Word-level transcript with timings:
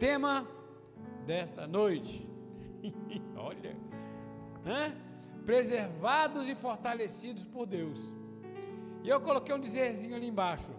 tema 0.00 0.48
desta 1.26 1.66
noite. 1.66 2.26
Olha, 3.36 3.76
né? 4.64 4.96
preservados 5.44 6.48
e 6.48 6.54
fortalecidos 6.54 7.44
por 7.44 7.66
Deus. 7.66 8.00
E 9.02 9.08
eu 9.10 9.20
coloquei 9.20 9.54
um 9.54 9.60
dizerzinho 9.60 10.16
ali 10.16 10.26
embaixo. 10.26 10.72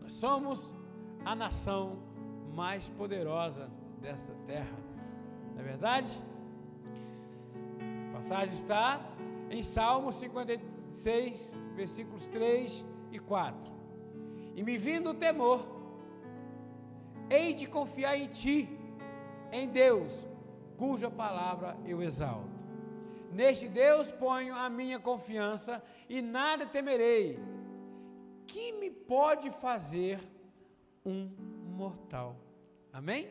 Nós 0.00 0.14
somos 0.14 0.74
a 1.22 1.34
nação 1.34 1.98
mais 2.54 2.88
poderosa 2.88 3.70
desta 4.00 4.32
terra. 4.46 4.78
Não 5.52 5.60
é 5.60 5.64
verdade? 5.64 6.10
A 8.08 8.16
passagem 8.16 8.54
está 8.54 9.06
em 9.50 9.62
Salmo 9.62 10.10
56, 10.10 11.52
versículos 11.76 12.26
3 12.28 12.82
e 13.10 13.18
4. 13.18 13.70
E 14.56 14.62
me 14.62 14.78
vindo 14.78 15.10
o 15.10 15.14
temor, 15.14 15.71
hei 17.30 17.52
de 17.52 17.66
confiar 17.66 18.16
em 18.16 18.28
ti, 18.28 18.68
em 19.50 19.68
Deus, 19.68 20.26
cuja 20.76 21.10
palavra 21.10 21.76
eu 21.84 22.02
exalto. 22.02 22.50
Neste 23.32 23.68
Deus 23.68 24.12
ponho 24.12 24.54
a 24.54 24.68
minha 24.68 24.98
confiança 24.98 25.82
e 26.08 26.20
nada 26.20 26.66
temerei. 26.66 27.38
Que 28.46 28.72
me 28.72 28.90
pode 28.90 29.50
fazer 29.50 30.20
um 31.04 31.30
mortal? 31.64 32.36
Amém? 32.92 33.30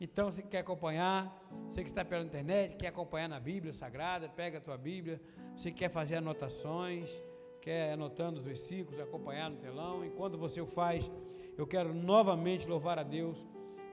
Então, 0.00 0.30
que 0.30 0.42
quer 0.42 0.58
acompanhar, 0.58 1.32
você 1.66 1.82
que 1.82 1.88
está 1.88 2.04
pela 2.04 2.24
internet, 2.24 2.76
quer 2.76 2.88
acompanhar 2.88 3.28
na 3.28 3.38
Bíblia 3.38 3.72
Sagrada, 3.72 4.28
pega 4.28 4.58
a 4.58 4.60
tua 4.60 4.76
Bíblia, 4.76 5.20
você 5.54 5.70
que 5.70 5.78
quer 5.78 5.88
fazer 5.88 6.16
anotações, 6.16 7.20
quer 7.60 7.92
anotando 7.92 8.38
os 8.38 8.44
versículos, 8.44 9.00
acompanhar 9.00 9.50
no 9.50 9.56
telão. 9.56 10.04
Enquanto 10.04 10.36
você 10.36 10.60
o 10.60 10.66
faz, 10.66 11.10
eu 11.56 11.66
quero 11.66 11.94
novamente 11.94 12.68
louvar 12.68 12.98
a 12.98 13.02
Deus 13.02 13.46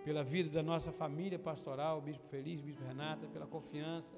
pela 0.03 0.23
vida 0.23 0.49
da 0.49 0.63
nossa 0.63 0.91
família 0.91 1.38
pastoral, 1.38 2.02
Bispo 2.02 2.27
Feliz, 2.27 2.61
Bispo 2.61 2.83
Renata, 2.83 3.27
pela 3.27 3.45
confiança 3.45 4.17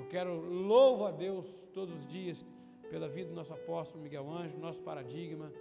eu 0.00 0.06
quero 0.06 0.40
louvo 0.40 1.04
a 1.04 1.10
Deus 1.10 1.68
todos 1.74 1.94
os 1.94 2.06
dias 2.06 2.44
pela 2.90 3.06
vida 3.06 3.28
do 3.28 3.34
nosso 3.34 3.52
apóstolo 3.52 4.02
Miguel 4.02 4.30
Anjo, 4.30 4.58
nosso 4.58 4.82
paradigma, 4.82 5.52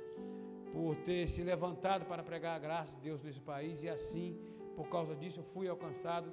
por 0.72 0.96
ter 0.96 1.28
se 1.28 1.44
levantado 1.44 2.06
para 2.06 2.24
pregar 2.24 2.56
a 2.56 2.60
graça 2.60 2.96
de 2.96 3.02
Deus 3.02 3.22
nesse 3.22 3.42
país 3.42 3.84
e 3.84 3.90
assim, 3.90 4.40
por 4.78 4.88
causa 4.88 5.14
disso, 5.14 5.42
eu 5.42 5.44
fui 5.44 5.68
alcançado. 5.68 6.32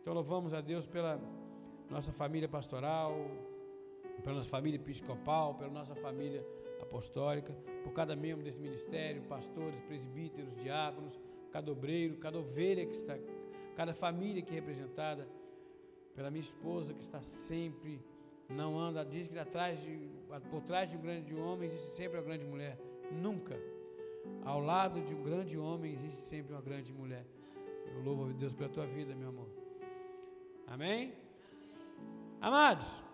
Então 0.00 0.14
louvamos 0.14 0.54
a 0.54 0.62
Deus 0.62 0.86
pela 0.86 1.20
nossa 1.90 2.10
família 2.10 2.48
pastoral, 2.48 3.12
pela 4.24 4.36
nossa 4.36 4.48
família 4.48 4.76
episcopal, 4.76 5.54
pela 5.54 5.70
nossa 5.70 5.94
família 5.94 6.42
apostólica, 6.82 7.52
por 7.82 7.92
cada 7.92 8.14
membro 8.14 8.44
desse 8.44 8.60
ministério, 8.60 9.22
pastores, 9.22 9.80
presbíteros, 9.80 10.54
diáconos, 10.56 11.18
cada 11.50 11.70
obreiro, 11.70 12.16
cada 12.16 12.38
ovelha 12.38 12.84
que 12.86 12.94
está, 12.94 13.18
cada 13.76 13.94
família 13.94 14.42
que 14.42 14.52
é 14.52 14.54
representada 14.54 15.26
pela 16.14 16.30
minha 16.30 16.42
esposa 16.42 16.92
que 16.92 17.02
está 17.02 17.22
sempre, 17.22 18.00
não 18.48 18.78
anda, 18.78 19.04
diz 19.04 19.26
que 19.26 19.38
atrás 19.38 19.80
de, 19.82 20.10
por 20.50 20.62
trás 20.62 20.90
de 20.90 20.96
um 20.96 21.00
grande 21.00 21.34
homem 21.34 21.68
existe 21.68 21.92
sempre 21.92 22.18
uma 22.18 22.24
grande 22.24 22.44
mulher. 22.44 22.78
Nunca. 23.10 23.58
Ao 24.44 24.60
lado 24.60 25.00
de 25.00 25.14
um 25.14 25.22
grande 25.22 25.58
homem 25.58 25.92
existe 25.92 26.18
sempre 26.18 26.52
uma 26.52 26.62
grande 26.62 26.92
mulher. 26.92 27.24
Eu 27.94 28.02
louvo 28.02 28.28
a 28.28 28.32
Deus 28.32 28.52
pela 28.54 28.68
tua 28.68 28.86
vida, 28.86 29.14
meu 29.14 29.28
amor. 29.28 29.48
Amém? 30.66 31.14
Amados, 32.40 33.04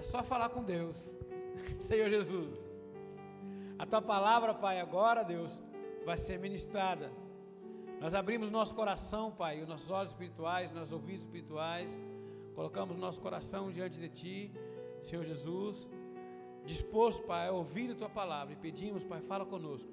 é 0.00 0.02
só 0.02 0.22
falar 0.22 0.48
com 0.50 0.62
Deus, 0.62 1.14
Senhor 1.80 2.10
Jesus. 2.10 2.70
A 3.78 3.86
tua 3.86 4.02
palavra, 4.02 4.52
Pai, 4.52 4.80
agora, 4.80 5.22
Deus, 5.22 5.62
vai 6.04 6.16
ser 6.16 6.38
ministrada 6.38 7.10
nós 8.00 8.14
abrimos 8.14 8.50
nosso 8.50 8.74
coração, 8.74 9.30
Pai, 9.30 9.60
os 9.60 9.68
nossos 9.68 9.90
olhos 9.90 10.12
espirituais, 10.12 10.72
nossos 10.72 10.90
ouvidos 10.90 11.22
espirituais, 11.26 11.94
colocamos 12.54 12.96
nosso 12.96 13.20
coração 13.20 13.70
diante 13.70 14.00
de 14.00 14.08
Ti, 14.08 14.52
Senhor 15.02 15.22
Jesus, 15.22 15.86
disposto, 16.64 17.22
Pai, 17.24 17.48
a 17.48 17.52
ouvir 17.52 17.90
a 17.90 17.94
Tua 17.94 18.08
palavra 18.08 18.54
e 18.54 18.56
pedimos, 18.56 19.04
Pai, 19.04 19.20
fala 19.20 19.44
conosco. 19.44 19.92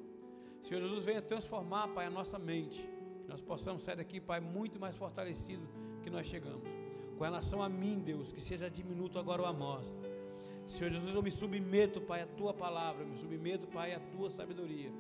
Senhor 0.62 0.82
Jesus, 0.82 1.04
venha 1.04 1.22
transformar, 1.22 1.90
Pai, 1.90 2.06
a 2.06 2.10
nossa 2.10 2.40
mente, 2.40 2.80
que 3.24 3.30
nós 3.30 3.42
possamos 3.42 3.84
sair 3.84 3.98
daqui, 3.98 4.22
Pai, 4.22 4.40
muito 4.40 4.80
mais 4.80 4.96
fortalecido 4.96 5.68
que 6.02 6.10
nós 6.10 6.26
chegamos. 6.28 6.87
Com 7.18 7.24
relação 7.24 7.62
a 7.62 7.70
mim, 7.70 8.00
Deus, 8.00 8.32
que 8.32 8.42
seja 8.42 8.70
diminuto 8.70 9.18
agora 9.18 9.42
o 9.42 9.46
amor. 9.46 9.82
Senhor 10.68 10.92
Jesus, 10.92 11.16
eu 11.16 11.24
me 11.24 11.32
submeto, 11.32 12.00
Pai, 12.02 12.22
à 12.22 12.28
Tua 12.28 12.54
palavra, 12.54 13.04
eu 13.04 13.08
me 13.08 13.18
submeto, 13.18 13.68
Pai, 13.68 13.94
à 13.94 14.00
Tua 14.00 14.30
sabedoria. 14.30 14.92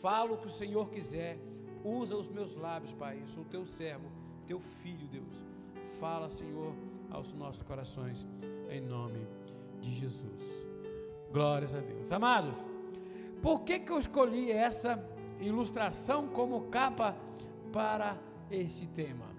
Falo 0.00 0.34
o 0.34 0.38
que 0.38 0.48
o 0.48 0.50
Senhor 0.50 0.90
quiser 0.90 1.38
Usa 1.84 2.16
os 2.16 2.28
meus 2.28 2.54
lábios, 2.54 2.92
Pai. 2.92 3.18
Eu 3.20 3.28
sou 3.28 3.44
teu 3.44 3.66
servo, 3.66 4.08
teu 4.46 4.60
filho, 4.60 5.06
Deus. 5.08 5.44
Fala, 5.98 6.30
Senhor, 6.30 6.74
aos 7.10 7.32
nossos 7.32 7.62
corações, 7.62 8.26
em 8.70 8.80
nome 8.80 9.26
de 9.80 9.90
Jesus. 9.90 10.42
Glórias 11.32 11.74
a 11.74 11.80
Deus. 11.80 12.12
Amados, 12.12 12.56
por 13.40 13.62
que, 13.62 13.80
que 13.80 13.90
eu 13.90 13.98
escolhi 13.98 14.52
essa 14.52 15.04
ilustração 15.40 16.28
como 16.28 16.68
capa 16.68 17.16
para 17.72 18.16
esse 18.50 18.86
tema? 18.86 19.31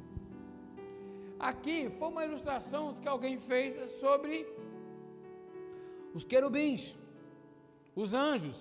Aqui 1.52 1.78
foi 1.98 2.08
uma 2.08 2.26
ilustração 2.26 2.84
que 3.02 3.08
alguém 3.08 3.38
fez 3.38 3.92
sobre 4.04 4.34
os 6.18 6.24
querubins, 6.24 6.84
os 7.96 8.14
anjos, 8.14 8.58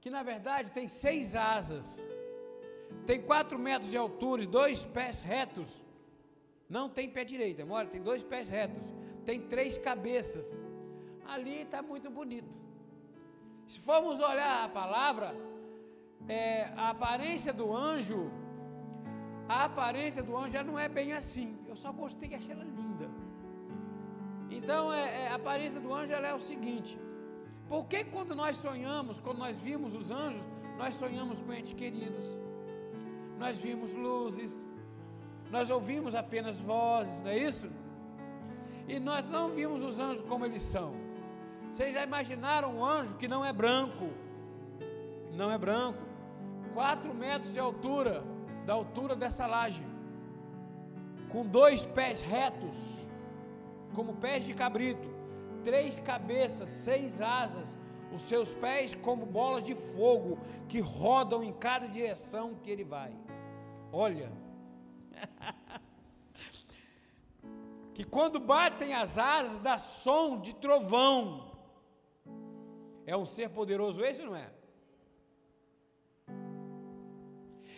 que 0.00 0.10
na 0.16 0.22
verdade 0.22 0.70
tem 0.76 0.86
seis 0.86 1.34
asas 1.34 1.86
tem 3.06 3.20
quatro 3.20 3.58
metros 3.58 3.90
de 3.90 3.98
altura 3.98 4.42
e 4.42 4.46
dois 4.46 4.86
pés 4.86 5.20
retos. 5.20 5.84
Não 6.68 6.88
tem 6.88 7.08
pé 7.08 7.22
direito, 7.24 7.60
amor, 7.62 7.86
tem 7.86 8.02
dois 8.02 8.22
pés 8.22 8.48
retos. 8.48 8.82
Tem 9.24 9.40
três 9.40 9.76
cabeças. 9.76 10.56
Ali 11.26 11.62
está 11.62 11.82
muito 11.82 12.10
bonito. 12.10 12.58
Se 13.66 13.78
formos 13.78 14.20
olhar 14.20 14.64
a 14.64 14.68
palavra, 14.68 15.34
é, 16.28 16.64
a 16.76 16.90
aparência 16.90 17.52
do 17.52 17.74
anjo, 17.74 18.30
a 19.48 19.64
aparência 19.64 20.22
do 20.22 20.36
anjo 20.36 20.52
já 20.52 20.64
não 20.64 20.78
é 20.78 20.88
bem 20.88 21.12
assim. 21.12 21.56
Eu 21.68 21.76
só 21.76 21.92
gostei 21.92 22.28
que 22.28 22.34
achei 22.34 22.52
ela 22.52 22.64
linda. 22.64 23.10
Então, 24.50 24.92
é, 24.92 25.24
é, 25.24 25.28
a 25.28 25.34
aparência 25.34 25.80
do 25.80 25.92
anjo 25.92 26.12
é 26.12 26.34
o 26.34 26.38
seguinte: 26.38 26.98
por 27.68 27.86
que 27.86 28.04
quando 28.04 28.34
nós 28.34 28.56
sonhamos, 28.56 29.20
quando 29.20 29.38
nós 29.38 29.58
vimos 29.58 29.94
os 29.94 30.10
anjos, 30.10 30.44
nós 30.78 30.94
sonhamos 30.94 31.40
com 31.40 31.52
entes 31.52 31.72
queridos? 31.72 32.44
nós 33.38 33.56
vimos 33.58 33.92
luzes, 33.92 34.68
nós 35.50 35.70
ouvimos 35.70 36.14
apenas 36.14 36.58
vozes, 36.58 37.20
não 37.20 37.30
é 37.30 37.36
isso? 37.36 37.70
E 38.88 38.98
nós 38.98 39.28
não 39.28 39.50
vimos 39.50 39.82
os 39.82 40.00
anjos 40.00 40.22
como 40.22 40.44
eles 40.44 40.62
são. 40.62 40.94
Vocês 41.70 41.94
já 41.94 42.02
imaginaram 42.02 42.76
um 42.76 42.84
anjo 42.84 43.16
que 43.16 43.26
não 43.26 43.44
é 43.44 43.52
branco? 43.52 44.10
Não 45.32 45.50
é 45.50 45.58
branco. 45.58 46.02
Quatro 46.72 47.14
metros 47.14 47.52
de 47.52 47.58
altura, 47.58 48.24
da 48.64 48.72
altura 48.72 49.14
dessa 49.14 49.46
laje, 49.46 49.84
com 51.30 51.44
dois 51.44 51.84
pés 51.84 52.20
retos, 52.20 53.08
como 53.94 54.14
pés 54.14 54.44
de 54.44 54.54
cabrito, 54.54 55.08
três 55.62 55.98
cabeças, 55.98 56.68
seis 56.68 57.20
asas, 57.20 57.76
os 58.12 58.22
seus 58.22 58.54
pés 58.54 58.94
como 58.94 59.26
bolas 59.26 59.62
de 59.62 59.74
fogo 59.74 60.38
que 60.68 60.80
rodam 60.80 61.42
em 61.42 61.52
cada 61.52 61.86
direção 61.86 62.54
que 62.62 62.70
ele 62.70 62.84
vai. 62.84 63.12
Olha, 63.92 64.32
que 67.94 68.04
quando 68.04 68.38
batem 68.38 68.94
as 68.94 69.18
asas 69.18 69.58
dá 69.58 69.78
som 69.78 70.40
de 70.40 70.54
trovão. 70.54 71.52
É 73.06 73.16
um 73.16 73.26
ser 73.26 73.50
poderoso 73.50 74.02
esse, 74.02 74.22
não 74.22 74.34
é? 74.34 74.50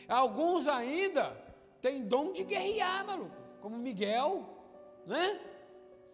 Alguns 0.09 0.69
ainda 0.69 1.37
têm 1.81 2.07
dom 2.07 2.33
de 2.33 2.45
guerrear, 2.45 3.05
maluco, 3.07 3.37
como 3.61 3.77
Miguel, 3.77 4.45
né? 5.05 5.41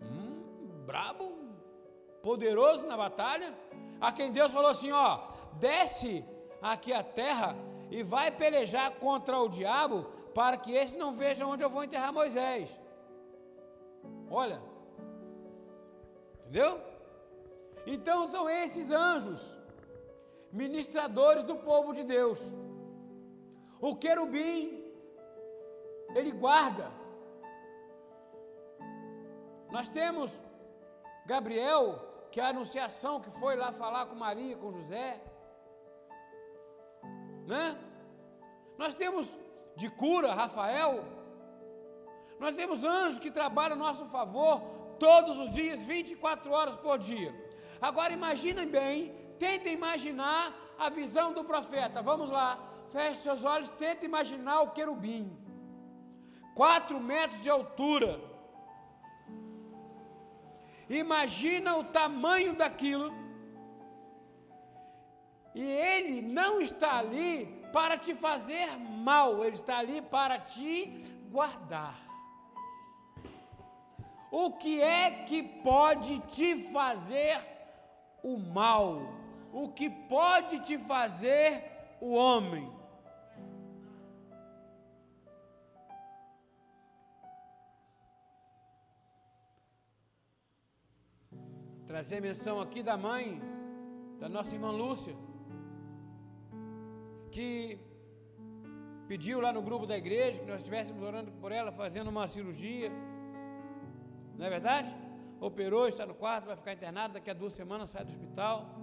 Hum, 0.00 0.84
brabo, 0.86 1.32
poderoso 2.22 2.86
na 2.86 2.96
batalha 2.96 3.54
a 4.00 4.10
quem 4.10 4.32
Deus 4.32 4.52
falou 4.52 4.70
assim: 4.70 4.90
ó, 4.90 5.28
desce 5.54 6.24
aqui 6.60 6.92
a 6.92 7.02
terra 7.02 7.54
e 7.90 8.02
vai 8.02 8.30
pelejar 8.30 8.92
contra 8.96 9.38
o 9.38 9.48
diabo, 9.48 10.06
para 10.34 10.56
que 10.56 10.72
esse 10.72 10.96
não 10.96 11.12
veja 11.12 11.46
onde 11.46 11.62
eu 11.62 11.70
vou 11.70 11.84
enterrar 11.84 12.12
Moisés. 12.12 12.80
Olha, 14.30 14.60
entendeu? 16.40 16.80
Então 17.86 18.26
são 18.28 18.48
esses 18.48 18.90
anjos, 18.90 19.56
ministradores 20.50 21.44
do 21.44 21.56
povo 21.56 21.92
de 21.92 22.02
Deus. 22.02 22.40
O 23.88 23.96
querubim, 23.96 24.60
ele 26.14 26.30
guarda. 26.30 26.88
Nós 29.76 29.88
temos 29.88 30.40
Gabriel, 31.26 31.84
que 32.30 32.40
a 32.40 32.48
anunciação 32.48 33.20
que 33.20 33.30
foi 33.40 33.56
lá 33.56 33.72
falar 33.72 34.06
com 34.06 34.14
Maria, 34.14 34.56
com 34.56 34.70
José, 34.70 35.20
né? 37.46 37.76
Nós 38.78 38.94
temos 38.94 39.26
de 39.76 39.88
cura, 39.90 40.32
Rafael. 40.32 41.04
Nós 42.38 42.54
temos 42.56 42.84
anjos 42.84 43.18
que 43.18 43.30
trabalham 43.30 43.76
a 43.76 43.84
nosso 43.86 44.06
favor 44.06 44.60
todos 44.98 45.38
os 45.38 45.50
dias, 45.50 45.80
24 45.80 46.50
horas 46.50 46.76
por 46.76 46.98
dia. 46.98 47.34
Agora 47.80 48.12
imaginem 48.12 48.68
bem, 48.68 49.12
tentem 49.38 49.74
imaginar 49.74 50.54
a 50.78 50.88
visão 50.88 51.32
do 51.32 51.44
profeta. 51.44 52.00
Vamos 52.00 52.30
lá, 52.30 52.71
feche 52.92 53.22
seus 53.22 53.44
olhos, 53.44 53.70
tenta 53.70 54.04
imaginar 54.04 54.60
o 54.60 54.70
querubim. 54.70 55.36
Quatro 56.54 57.00
metros 57.00 57.42
de 57.42 57.50
altura. 57.50 58.20
Imagina 60.88 61.76
o 61.76 61.84
tamanho 61.84 62.54
daquilo. 62.54 63.10
E 65.54 65.62
ele 65.62 66.20
não 66.20 66.60
está 66.60 66.98
ali 66.98 67.62
para 67.72 67.96
te 67.96 68.14
fazer 68.14 68.66
mal, 68.78 69.44
ele 69.44 69.56
está 69.56 69.78
ali 69.78 70.00
para 70.02 70.38
te 70.38 70.86
guardar. 71.30 71.98
O 74.30 74.52
que 74.52 74.80
é 74.80 75.24
que 75.24 75.42
pode 75.42 76.18
te 76.20 76.70
fazer 76.72 77.38
o 78.22 78.38
mal? 78.38 79.02
O 79.52 79.68
que 79.68 79.90
pode 79.90 80.60
te 80.60 80.78
fazer 80.78 81.96
o 82.00 82.14
homem? 82.14 82.81
Trazer 91.92 92.22
menção 92.22 92.58
aqui 92.58 92.82
da 92.82 92.96
mãe, 92.96 93.38
da 94.18 94.26
nossa 94.26 94.54
irmã 94.54 94.70
Lúcia 94.70 95.14
que 97.30 97.78
pediu 99.06 99.42
lá 99.42 99.52
no 99.52 99.60
grupo 99.60 99.84
da 99.84 99.94
igreja 99.94 100.40
que 100.40 100.46
nós 100.46 100.60
estivéssemos 100.62 101.02
orando 101.02 101.30
por 101.32 101.52
ela, 101.52 101.70
fazendo 101.70 102.08
uma 102.08 102.26
cirurgia. 102.26 102.90
Não 104.38 104.46
é 104.46 104.48
verdade? 104.48 104.96
Operou, 105.38 105.86
está 105.86 106.06
no 106.06 106.14
quarto, 106.14 106.46
vai 106.46 106.56
ficar 106.56 106.72
internado, 106.72 107.12
daqui 107.12 107.28
a 107.28 107.34
duas 107.34 107.52
semanas 107.52 107.90
sai 107.90 108.06
do 108.06 108.08
hospital. 108.08 108.74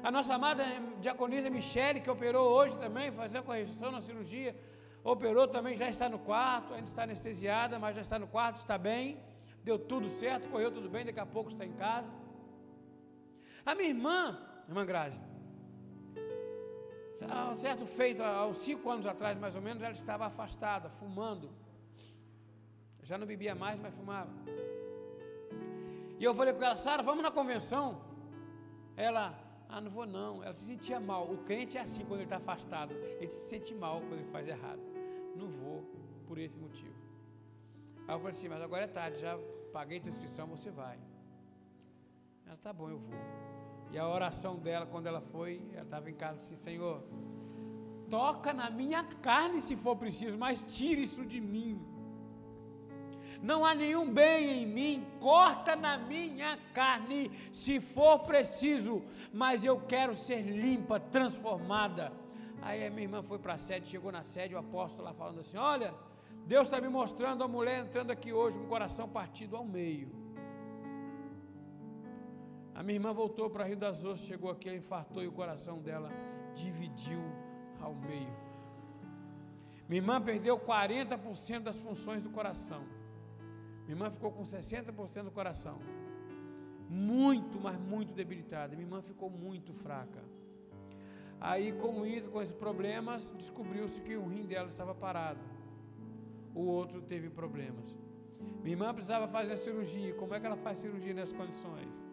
A 0.00 0.12
nossa 0.12 0.32
amada 0.32 0.64
diaconisa 1.00 1.50
Michele, 1.50 2.00
que 2.00 2.08
operou 2.08 2.48
hoje 2.48 2.76
também, 2.78 3.10
fazendo 3.10 3.42
correção 3.42 3.90
na 3.90 4.00
cirurgia, 4.00 4.54
operou 5.02 5.48
também, 5.48 5.74
já 5.74 5.88
está 5.88 6.08
no 6.08 6.20
quarto, 6.20 6.74
ainda 6.74 6.86
está 6.86 7.02
anestesiada, 7.02 7.76
mas 7.76 7.96
já 7.96 8.02
está 8.02 8.20
no 8.20 8.28
quarto, 8.28 8.58
está 8.58 8.78
bem, 8.78 9.18
deu 9.64 9.80
tudo 9.80 10.08
certo, 10.08 10.48
correu 10.48 10.70
tudo 10.70 10.88
bem, 10.88 11.04
daqui 11.04 11.18
a 11.18 11.26
pouco 11.26 11.50
está 11.50 11.66
em 11.66 11.72
casa. 11.72 12.24
A 13.66 13.74
minha 13.74 13.88
irmã, 13.88 14.38
irmã 14.68 14.86
Grazi, 14.86 15.20
há 17.28 17.50
um 17.50 17.56
certo 17.56 17.84
feito, 17.84 18.22
há 18.22 18.46
uns 18.46 18.58
cinco 18.58 18.88
anos 18.88 19.08
atrás, 19.08 19.36
mais 19.36 19.56
ou 19.56 19.60
menos, 19.60 19.82
ela 19.82 19.92
estava 19.92 20.24
afastada, 20.26 20.88
fumando. 20.88 21.50
Já 23.02 23.18
não 23.18 23.26
bebia 23.26 23.54
mais, 23.54 23.80
mas 23.80 23.92
fumava. 23.94 24.30
E 26.18 26.24
eu 26.24 26.32
falei 26.34 26.54
com 26.54 26.62
ela, 26.62 26.76
Sara, 26.76 27.02
vamos 27.02 27.22
na 27.22 27.30
convenção. 27.30 28.00
Ela, 28.96 29.34
ah, 29.68 29.80
não 29.80 29.90
vou 29.90 30.06
não. 30.06 30.42
Ela 30.42 30.54
se 30.54 30.64
sentia 30.64 30.98
mal. 30.98 31.30
O 31.30 31.38
crente 31.38 31.76
é 31.76 31.80
assim 31.80 32.04
quando 32.04 32.20
ele 32.20 32.24
está 32.24 32.36
afastado. 32.36 32.94
Ele 32.94 33.28
se 33.28 33.48
sente 33.48 33.74
mal 33.74 34.00
quando 34.00 34.20
ele 34.20 34.30
faz 34.30 34.46
errado. 34.48 34.80
Não 35.34 35.48
vou 35.48 35.82
por 36.26 36.38
esse 36.38 36.58
motivo. 36.58 36.94
Aí 38.08 38.14
eu 38.14 38.18
falei 38.18 38.32
assim, 38.32 38.48
mas 38.48 38.62
agora 38.62 38.84
é 38.84 38.88
tarde, 38.88 39.18
já 39.18 39.38
paguei 39.72 40.00
tua 40.00 40.10
inscrição, 40.10 40.46
você 40.46 40.70
vai. 40.70 40.98
Ela, 42.46 42.56
tá 42.56 42.72
bom, 42.72 42.88
eu 42.88 42.98
vou. 42.98 43.55
E 43.92 43.98
a 43.98 44.08
oração 44.08 44.56
dela, 44.56 44.86
quando 44.86 45.06
ela 45.06 45.20
foi, 45.20 45.62
ela 45.72 45.82
estava 45.82 46.10
em 46.10 46.14
casa 46.14 46.36
assim: 46.36 46.56
Senhor, 46.56 47.02
toca 48.10 48.52
na 48.52 48.70
minha 48.70 49.04
carne 49.22 49.60
se 49.60 49.76
for 49.76 49.96
preciso, 49.96 50.36
mas 50.38 50.64
tire 50.68 51.02
isso 51.02 51.24
de 51.24 51.40
mim. 51.40 51.80
Não 53.42 53.64
há 53.64 53.74
nenhum 53.74 54.10
bem 54.12 54.62
em 54.62 54.66
mim, 54.66 55.06
corta 55.20 55.76
na 55.76 55.98
minha 55.98 56.58
carne 56.72 57.30
se 57.52 57.80
for 57.80 58.20
preciso, 58.20 59.02
mas 59.32 59.64
eu 59.64 59.78
quero 59.80 60.14
ser 60.14 60.42
limpa, 60.42 60.98
transformada. 60.98 62.12
Aí 62.62 62.84
a 62.86 62.90
minha 62.90 63.02
irmã 63.02 63.22
foi 63.22 63.38
para 63.38 63.54
a 63.54 63.58
sede, 63.58 63.88
chegou 63.88 64.10
na 64.10 64.22
sede, 64.22 64.54
o 64.54 64.58
apóstolo 64.58 65.04
lá 65.04 65.14
falando 65.14 65.40
assim: 65.40 65.58
Olha, 65.58 65.94
Deus 66.46 66.66
está 66.66 66.80
me 66.80 66.88
mostrando 66.88 67.44
a 67.44 67.48
mulher 67.48 67.84
entrando 67.84 68.10
aqui 68.10 68.32
hoje 68.32 68.58
com 68.58 68.64
o 68.64 68.68
coração 68.68 69.08
partido 69.08 69.56
ao 69.56 69.64
meio. 69.64 70.25
A 72.76 72.82
minha 72.82 72.96
irmã 72.96 73.10
voltou 73.10 73.48
para 73.48 73.64
Rio 73.64 73.78
das 73.78 74.04
Ostras, 74.04 74.28
chegou 74.28 74.50
aqui, 74.50 74.68
ela 74.68 74.76
infartou 74.76 75.22
e 75.22 75.26
o 75.26 75.32
coração 75.32 75.80
dela 75.80 76.10
dividiu 76.54 77.22
ao 77.80 77.94
meio. 77.94 78.36
Minha 79.88 80.02
irmã 80.02 80.20
perdeu 80.20 80.58
40% 80.58 81.60
das 81.60 81.76
funções 81.76 82.20
do 82.20 82.28
coração. 82.28 82.82
Minha 83.84 83.92
irmã 83.92 84.10
ficou 84.10 84.30
com 84.30 84.42
60% 84.42 85.24
do 85.24 85.30
coração. 85.30 85.80
Muito, 86.90 87.58
mas 87.58 87.78
muito 87.80 88.12
debilitada. 88.12 88.76
Minha 88.76 88.86
irmã 88.86 89.00
ficou 89.00 89.30
muito 89.30 89.72
fraca. 89.72 90.22
Aí, 91.40 91.72
com 91.72 92.04
isso, 92.04 92.28
com 92.28 92.42
esses 92.42 92.54
problemas, 92.54 93.32
descobriu-se 93.38 94.02
que 94.02 94.16
o 94.16 94.26
rim 94.26 94.44
dela 94.44 94.68
estava 94.68 94.94
parado. 94.94 95.40
O 96.54 96.60
outro 96.60 97.00
teve 97.00 97.30
problemas. 97.30 97.96
Minha 98.62 98.74
irmã 98.74 98.92
precisava 98.92 99.26
fazer 99.28 99.56
cirurgia. 99.56 100.12
Como 100.12 100.34
é 100.34 100.40
que 100.40 100.44
ela 100.44 100.56
faz 100.56 100.80
cirurgia 100.80 101.14
nessas 101.14 101.34
condições? 101.34 102.06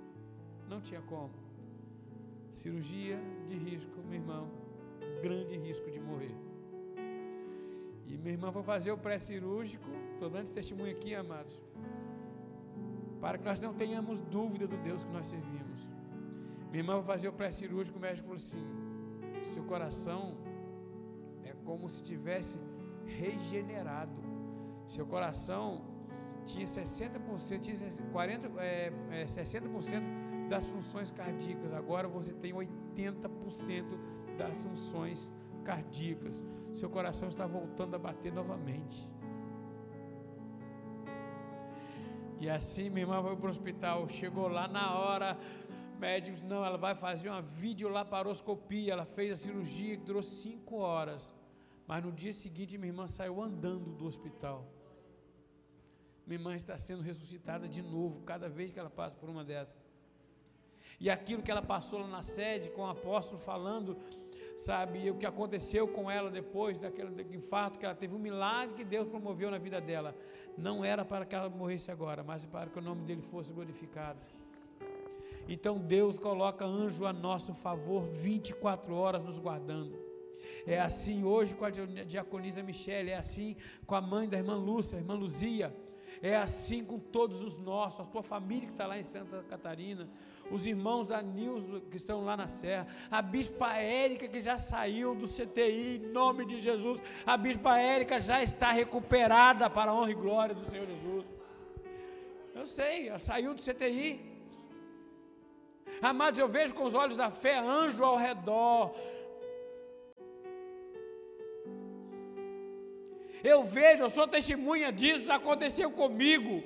Não 0.73 0.81
tinha 0.81 1.01
como. 1.01 1.29
Cirurgia 2.59 3.17
de 3.47 3.55
risco, 3.55 3.95
meu 4.09 4.19
irmão, 4.21 4.45
grande 5.21 5.55
risco 5.55 5.87
de 5.91 5.99
morrer. 5.99 6.35
E 8.07 8.17
minha 8.17 8.33
irmã 8.37 8.51
foi 8.51 8.63
fazer 8.63 8.91
o 8.91 8.97
pré-cirúrgico, 8.97 9.87
estou 10.13 10.29
dando 10.31 10.45
esse 10.45 10.53
testemunho 10.53 10.91
aqui, 10.95 11.13
amados, 11.13 11.61
para 13.21 13.37
que 13.37 13.45
nós 13.49 13.59
não 13.59 13.73
tenhamos 13.81 14.19
dúvida 14.37 14.65
do 14.67 14.77
Deus 14.77 15.03
que 15.03 15.11
nós 15.11 15.27
servimos. 15.27 15.87
Minha 16.71 16.81
irmã 16.83 16.93
foi 16.95 17.05
fazer 17.13 17.27
o 17.27 17.33
pré-cirúrgico, 17.33 17.99
o 17.99 18.01
médico 18.01 18.27
falou 18.29 18.41
assim: 18.43 18.65
seu 19.43 19.63
coração 19.65 20.35
é 21.43 21.53
como 21.63 21.87
se 21.87 22.01
tivesse 22.01 22.57
regenerado. 23.05 24.19
Seu 24.87 25.05
coração 25.05 25.85
tinha 26.45 26.65
60%, 26.65 27.59
tinha 27.59 28.09
40, 28.11 28.47
é, 28.59 28.91
é, 29.11 29.25
60% 29.25 30.32
das 30.53 30.67
funções 30.73 31.09
cardíacas. 31.09 31.73
Agora 31.73 32.07
você 32.07 32.31
tem 32.31 32.53
80% 32.53 33.85
das 34.37 34.55
funções 34.63 35.33
cardíacas. 35.69 36.35
Seu 36.79 36.89
coração 36.97 37.27
está 37.27 37.45
voltando 37.47 37.95
a 37.95 37.99
bater 38.07 38.31
novamente. 38.31 38.97
E 42.39 42.47
assim 42.57 42.87
minha 42.91 43.05
irmã 43.05 43.19
foi 43.23 43.35
para 43.35 43.47
o 43.47 43.49
hospital, 43.49 44.07
chegou 44.07 44.47
lá 44.47 44.67
na 44.67 44.85
hora, 44.99 45.29
médicos, 45.97 46.43
não, 46.43 46.63
ela 46.63 46.77
vai 46.77 46.93
fazer 46.93 47.29
uma 47.29 47.41
videolaparoscopia, 47.41 48.93
ela 48.93 49.05
fez 49.05 49.31
a 49.31 49.37
cirurgia 49.37 49.97
que 49.97 50.03
durou 50.03 50.21
cinco 50.21 50.75
horas. 50.77 51.33
Mas 51.87 52.03
no 52.05 52.11
dia 52.11 52.33
seguinte 52.43 52.77
minha 52.77 52.91
irmã 52.93 53.07
saiu 53.07 53.41
andando 53.41 53.89
do 53.91 54.05
hospital. 54.05 54.59
Minha 56.27 56.39
irmã 56.39 56.53
está 56.55 56.77
sendo 56.77 57.01
ressuscitada 57.01 57.67
de 57.67 57.81
novo, 57.81 58.21
cada 58.21 58.47
vez 58.47 58.71
que 58.71 58.79
ela 58.79 58.93
passa 59.01 59.15
por 59.15 59.29
uma 59.31 59.43
dessas. 59.43 59.82
E 61.03 61.09
aquilo 61.09 61.43
que 61.43 61.51
ela 61.51 61.61
passou 61.61 61.99
lá 61.99 62.07
na 62.07 62.23
sede 62.23 62.69
com 62.69 62.83
o 62.83 62.87
apóstolo 62.87 63.37
falando, 63.37 63.97
sabe, 64.55 65.11
o 65.11 65.15
que 65.15 65.25
aconteceu 65.25 65.85
com 65.85 66.09
ela 66.09 66.29
depois 66.31 66.79
daquele 66.79 67.11
infarto 67.35 67.77
que 67.77 67.85
ela 67.85 67.93
teve, 67.93 68.15
um 68.15 68.19
milagre 68.19 68.73
que 68.73 68.85
Deus 68.85 69.09
promoveu 69.09 69.51
na 69.51 69.57
vida 69.57 69.81
dela. 69.81 70.15
Não 70.57 70.85
era 70.85 71.03
para 71.03 71.25
que 71.25 71.35
ela 71.35 71.49
morresse 71.49 71.91
agora, 71.91 72.23
mas 72.23 72.45
para 72.45 72.69
que 72.69 72.79
o 72.79 72.81
nome 72.81 73.03
dele 73.03 73.21
fosse 73.21 73.51
glorificado. 73.51 74.21
Então 75.45 75.77
Deus 75.77 76.17
coloca 76.17 76.63
anjo 76.63 77.05
a 77.05 77.11
nosso 77.11 77.53
favor 77.53 78.03
24 78.07 78.95
horas 78.95 79.21
nos 79.25 79.39
guardando. 79.39 79.99
É 80.65 80.79
assim 80.79 81.25
hoje 81.25 81.53
com 81.53 81.65
a 81.65 81.69
diaconisa 81.69 82.63
Michele, 82.63 83.09
é 83.09 83.17
assim 83.17 83.57
com 83.85 83.95
a 83.95 83.99
mãe 83.99 84.29
da 84.29 84.37
irmã 84.37 84.55
Lúcia, 84.55 84.97
a 84.97 85.01
irmã 85.01 85.15
Luzia. 85.15 85.75
É 86.21 86.37
assim 86.37 86.81
com 86.85 86.97
todos 86.97 87.43
os 87.43 87.57
nossos, 87.57 87.99
a 87.99 88.05
tua 88.05 88.23
família 88.23 88.67
que 88.67 88.73
está 88.73 88.87
lá 88.87 88.97
em 88.97 89.03
Santa 89.03 89.43
Catarina, 89.43 90.09
os 90.53 90.67
irmãos 90.67 91.07
da 91.07 91.19
Nilson 91.21 91.81
que 91.89 91.97
estão 91.97 92.23
lá 92.23 92.37
na 92.37 92.47
Serra, 92.47 92.85
a 93.09 93.21
Bispa 93.21 93.75
Érica 93.77 94.27
que 94.27 94.39
já 94.39 94.55
saiu 94.55 95.15
do 95.15 95.27
CTI, 95.27 95.95
em 95.97 96.11
nome 96.11 96.45
de 96.45 96.59
Jesus, 96.59 97.01
a 97.25 97.35
Bispa 97.35 97.79
Érica 97.79 98.19
já 98.19 98.43
está 98.43 98.71
recuperada 98.71 99.67
para 99.67 99.89
a 99.89 99.95
honra 99.95 100.11
e 100.11 100.13
glória 100.13 100.53
do 100.53 100.65
Senhor 100.69 100.85
Jesus. 100.85 101.25
Eu 102.53 102.67
sei, 102.67 103.09
ela 103.09 103.17
saiu 103.17 103.55
do 103.55 103.61
CTI. 103.61 104.31
Amados, 105.99 106.39
eu 106.39 106.47
vejo 106.47 106.75
com 106.75 106.83
os 106.83 106.93
olhos 106.93 107.17
da 107.17 107.31
fé 107.31 107.57
anjo 107.57 108.03
ao 108.05 108.15
redor. 108.15 108.93
Eu 113.43 113.63
vejo, 113.63 114.03
eu 114.03 114.09
sou 114.09 114.27
testemunha 114.27 114.91
disso, 114.91 115.25
já 115.25 115.35
aconteceu 115.35 115.89
comigo 115.91 116.63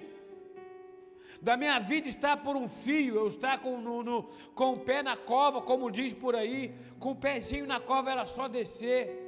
da 1.42 1.56
minha 1.56 1.80
vida 1.80 2.08
está 2.08 2.36
por 2.36 2.56
um 2.56 2.68
fio, 2.68 3.16
eu 3.16 3.28
estar 3.28 3.60
com, 3.60 3.78
no, 3.78 4.04
no, 4.04 4.24
com 4.56 4.74
o 4.74 4.80
pé 4.80 5.04
na 5.04 5.16
cova, 5.16 5.62
como 5.62 5.92
diz 5.92 6.14
por 6.14 6.36
aí, 6.36 6.74
com 7.00 7.12
o 7.12 7.16
pezinho 7.16 7.68
na 7.68 7.80
cova 7.80 8.12
era 8.12 8.26
só 8.26 8.48
descer. 8.48 9.24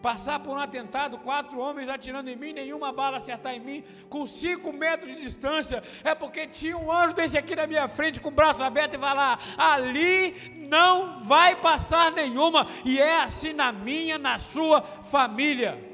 passar 0.00 0.40
por 0.40 0.56
um 0.56 0.60
atentado, 0.60 1.16
quatro 1.18 1.60
homens 1.60 1.88
atirando 1.88 2.28
em 2.28 2.34
mim, 2.34 2.52
nenhuma 2.52 2.92
bala 2.92 3.18
acertar 3.18 3.54
em 3.54 3.60
mim, 3.60 3.84
com 4.08 4.26
cinco 4.26 4.72
metros 4.72 5.14
de 5.14 5.20
distância, 5.20 5.80
é 6.02 6.12
porque 6.12 6.46
tinha 6.48 6.76
um 6.76 6.90
anjo 6.90 7.14
desse 7.14 7.38
aqui 7.38 7.54
na 7.54 7.68
minha 7.68 7.86
frente, 7.86 8.20
com 8.20 8.28
o 8.28 8.32
braço 8.32 8.64
aberto 8.64 8.94
e 8.94 8.96
vai 8.96 9.14
lá, 9.14 9.38
ali 9.56 10.66
não 10.68 11.24
vai 11.24 11.54
passar 11.54 12.10
nenhuma, 12.10 12.66
e 12.84 12.98
é 12.98 13.20
assim 13.20 13.52
na 13.52 13.70
minha, 13.70 14.18
na 14.18 14.38
sua 14.38 14.82
família. 14.82 15.91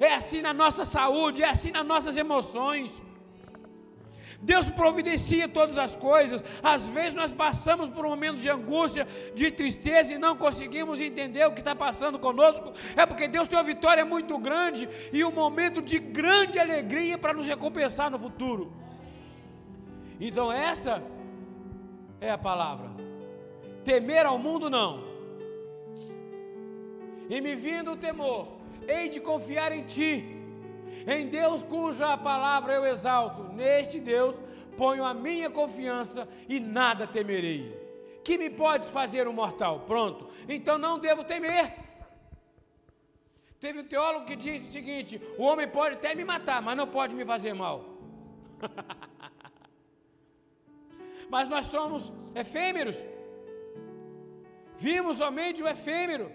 É 0.00 0.14
assim 0.14 0.40
na 0.42 0.54
nossa 0.54 0.84
saúde, 0.84 1.42
é 1.42 1.48
assim 1.48 1.70
nas 1.70 1.86
nossas 1.86 2.16
emoções. 2.16 3.02
Deus 4.40 4.70
providencia 4.70 5.48
todas 5.48 5.78
as 5.78 5.96
coisas. 5.96 6.42
Às 6.62 6.86
vezes 6.88 7.14
nós 7.14 7.32
passamos 7.32 7.88
por 7.88 8.06
um 8.06 8.10
momento 8.10 8.38
de 8.38 8.48
angústia, 8.48 9.06
de 9.34 9.50
tristeza 9.50 10.14
e 10.14 10.18
não 10.18 10.36
conseguimos 10.36 11.00
entender 11.00 11.44
o 11.44 11.52
que 11.52 11.60
está 11.60 11.74
passando 11.74 12.18
conosco. 12.18 12.72
É 12.96 13.04
porque 13.04 13.26
Deus 13.26 13.48
tem 13.48 13.58
uma 13.58 13.64
vitória 13.64 14.04
muito 14.04 14.38
grande 14.38 14.88
e 15.12 15.24
um 15.24 15.32
momento 15.32 15.82
de 15.82 15.98
grande 15.98 16.58
alegria 16.58 17.18
para 17.18 17.32
nos 17.32 17.46
recompensar 17.46 18.10
no 18.10 18.18
futuro. 18.18 18.72
Então, 20.20 20.52
essa 20.52 21.02
é 22.20 22.30
a 22.30 22.38
palavra. 22.38 22.90
Temer 23.82 24.24
ao 24.24 24.38
mundo, 24.38 24.70
não. 24.70 25.04
E 27.28 27.40
me 27.40 27.54
vindo 27.56 27.92
o 27.92 27.96
temor, 27.96 28.57
hei 28.88 29.08
de 29.08 29.20
confiar 29.20 29.70
em 29.70 29.84
Ti 29.84 30.38
em 31.06 31.26
Deus 31.26 31.62
cuja 31.62 32.16
palavra 32.16 32.74
eu 32.74 32.86
exalto, 32.86 33.44
neste 33.54 34.00
Deus 34.00 34.40
ponho 34.76 35.04
a 35.04 35.12
minha 35.12 35.50
confiança 35.50 36.28
e 36.48 36.60
nada 36.60 37.06
temerei. 37.06 37.76
Que 38.22 38.38
me 38.38 38.50
pode 38.50 38.86
fazer 38.90 39.26
um 39.26 39.32
mortal? 39.32 39.80
Pronto, 39.80 40.28
então 40.48 40.78
não 40.78 40.98
devo 40.98 41.24
temer. 41.24 41.74
Teve 43.58 43.80
um 43.80 43.84
teólogo 43.84 44.26
que 44.26 44.36
disse 44.36 44.68
o 44.68 44.72
seguinte: 44.72 45.20
o 45.36 45.42
homem 45.42 45.66
pode 45.66 45.96
até 45.96 46.14
me 46.14 46.24
matar, 46.24 46.62
mas 46.62 46.76
não 46.76 46.86
pode 46.86 47.14
me 47.14 47.24
fazer 47.24 47.54
mal. 47.54 47.84
mas 51.28 51.48
nós 51.48 51.66
somos 51.66 52.12
efêmeros. 52.34 53.04
Vimos 54.76 55.16
somente 55.16 55.60
o 55.60 55.66
efêmero, 55.66 56.30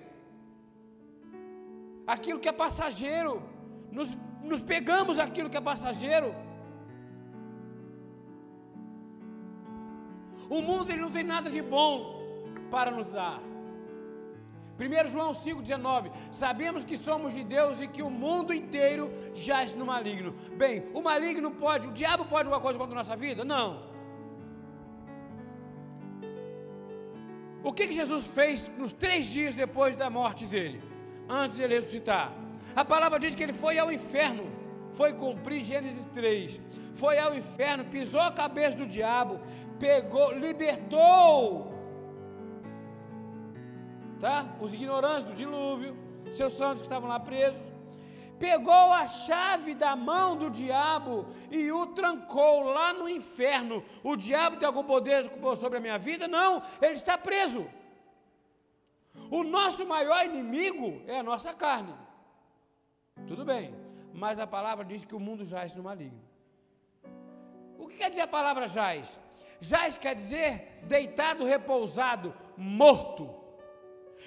aquilo 2.05 2.39
que 2.39 2.50
é 2.50 2.51
passageiro, 2.51 3.41
nos 3.91 4.15
nos 4.43 4.62
pegamos 4.62 5.19
aquilo 5.19 5.50
que 5.50 5.57
é 5.57 5.62
passageiro. 5.62 6.36
O 10.50 10.62
mundo 10.62 10.91
ele 10.91 11.01
não 11.01 11.10
tem 11.10 11.24
nada 11.24 11.50
de 11.50 11.62
bom 11.62 12.22
para 12.69 12.91
nos 12.91 13.10
dar. 13.10 13.39
1 14.79 15.07
João 15.07 15.31
5,19: 15.31 16.12
Sabemos 16.31 16.83
que 16.83 16.98
somos 16.98 17.33
de 17.33 17.43
Deus 17.43 17.81
e 17.81 17.88
que 17.88 18.03
o 18.03 18.10
mundo 18.10 18.53
inteiro 18.53 19.12
jaz 19.33 19.75
no 19.75 19.86
maligno. 19.86 20.33
Bem, 20.57 20.89
o 20.93 21.01
maligno 21.01 21.51
pode, 21.51 21.88
o 21.88 21.91
diabo 21.91 22.25
pode 22.25 22.48
alguma 22.48 22.60
coisa 22.60 22.77
contra 22.77 22.95
a 22.95 23.01
nossa 23.01 23.15
vida? 23.15 23.45
Não. 23.45 23.93
O 27.63 27.72
que, 27.72 27.88
que 27.88 27.93
Jesus 27.93 28.27
fez 28.27 28.69
nos 28.77 28.91
três 28.91 29.25
dias 29.27 29.55
depois 29.55 29.95
da 29.95 30.10
morte 30.10 30.45
dele, 30.45 30.81
antes 31.41 31.55
de 31.55 31.63
ele 31.63 31.75
ressuscitar? 31.75 32.31
A 32.75 32.85
palavra 32.85 33.19
diz 33.19 33.35
que 33.35 33.43
ele 33.43 33.53
foi 33.63 33.77
ao 33.77 33.91
inferno, 33.91 34.45
foi 34.91 35.13
cumprir 35.13 35.61
Gênesis 35.61 36.05
3. 36.07 36.59
Foi 36.93 37.17
ao 37.17 37.33
inferno, 37.41 37.85
pisou 37.85 38.21
a 38.21 38.31
cabeça 38.31 38.77
do 38.77 38.85
diabo, 38.85 39.39
pegou, 39.79 40.31
libertou 40.31 41.73
tá? 44.23 44.55
Os 44.61 44.73
ignorantes 44.73 45.25
do 45.25 45.33
dilúvio, 45.33 45.97
seus 46.31 46.53
santos 46.53 46.77
que 46.81 46.87
estavam 46.87 47.09
lá 47.09 47.19
presos, 47.19 47.61
pegou 48.39 48.93
a 48.93 49.05
chave 49.05 49.75
da 49.75 49.97
mão 49.97 50.37
do 50.37 50.49
diabo 50.49 51.25
e 51.51 51.69
o 51.73 51.87
trancou 51.87 52.63
lá 52.63 52.93
no 52.93 53.09
inferno. 53.09 53.83
O 54.01 54.15
diabo 54.15 54.55
tem 54.55 54.65
algum 54.65 54.85
poder 54.85 55.29
sobre 55.57 55.77
a 55.77 55.81
minha 55.81 55.97
vida? 55.97 56.25
Não, 56.25 56.63
ele 56.81 56.93
está 56.93 57.17
preso. 57.17 57.67
O 59.29 59.43
nosso 59.43 59.86
maior 59.86 60.25
inimigo 60.25 61.01
é 61.08 61.20
a 61.20 61.24
nossa 61.24 61.53
carne. 61.53 61.93
Tudo 63.27 63.46
bem, 63.46 63.74
mas 64.13 64.39
a 64.39 64.48
palavra 64.48 64.84
diz 64.84 65.05
que 65.05 65.15
o 65.15 65.20
mundo 65.20 65.43
jaz 65.43 65.75
no 65.75 65.84
maligno. 65.84 66.22
O 67.77 67.88
que 67.88 67.98
quer 67.98 68.10
dizer 68.10 68.22
a 68.22 68.27
palavra 68.27 68.67
jaz? 68.67 69.20
Jaz 69.60 69.98
quer 69.98 70.15
dizer 70.15 70.82
deitado, 70.84 71.46
repousado, 71.46 72.36
morto. 72.58 73.34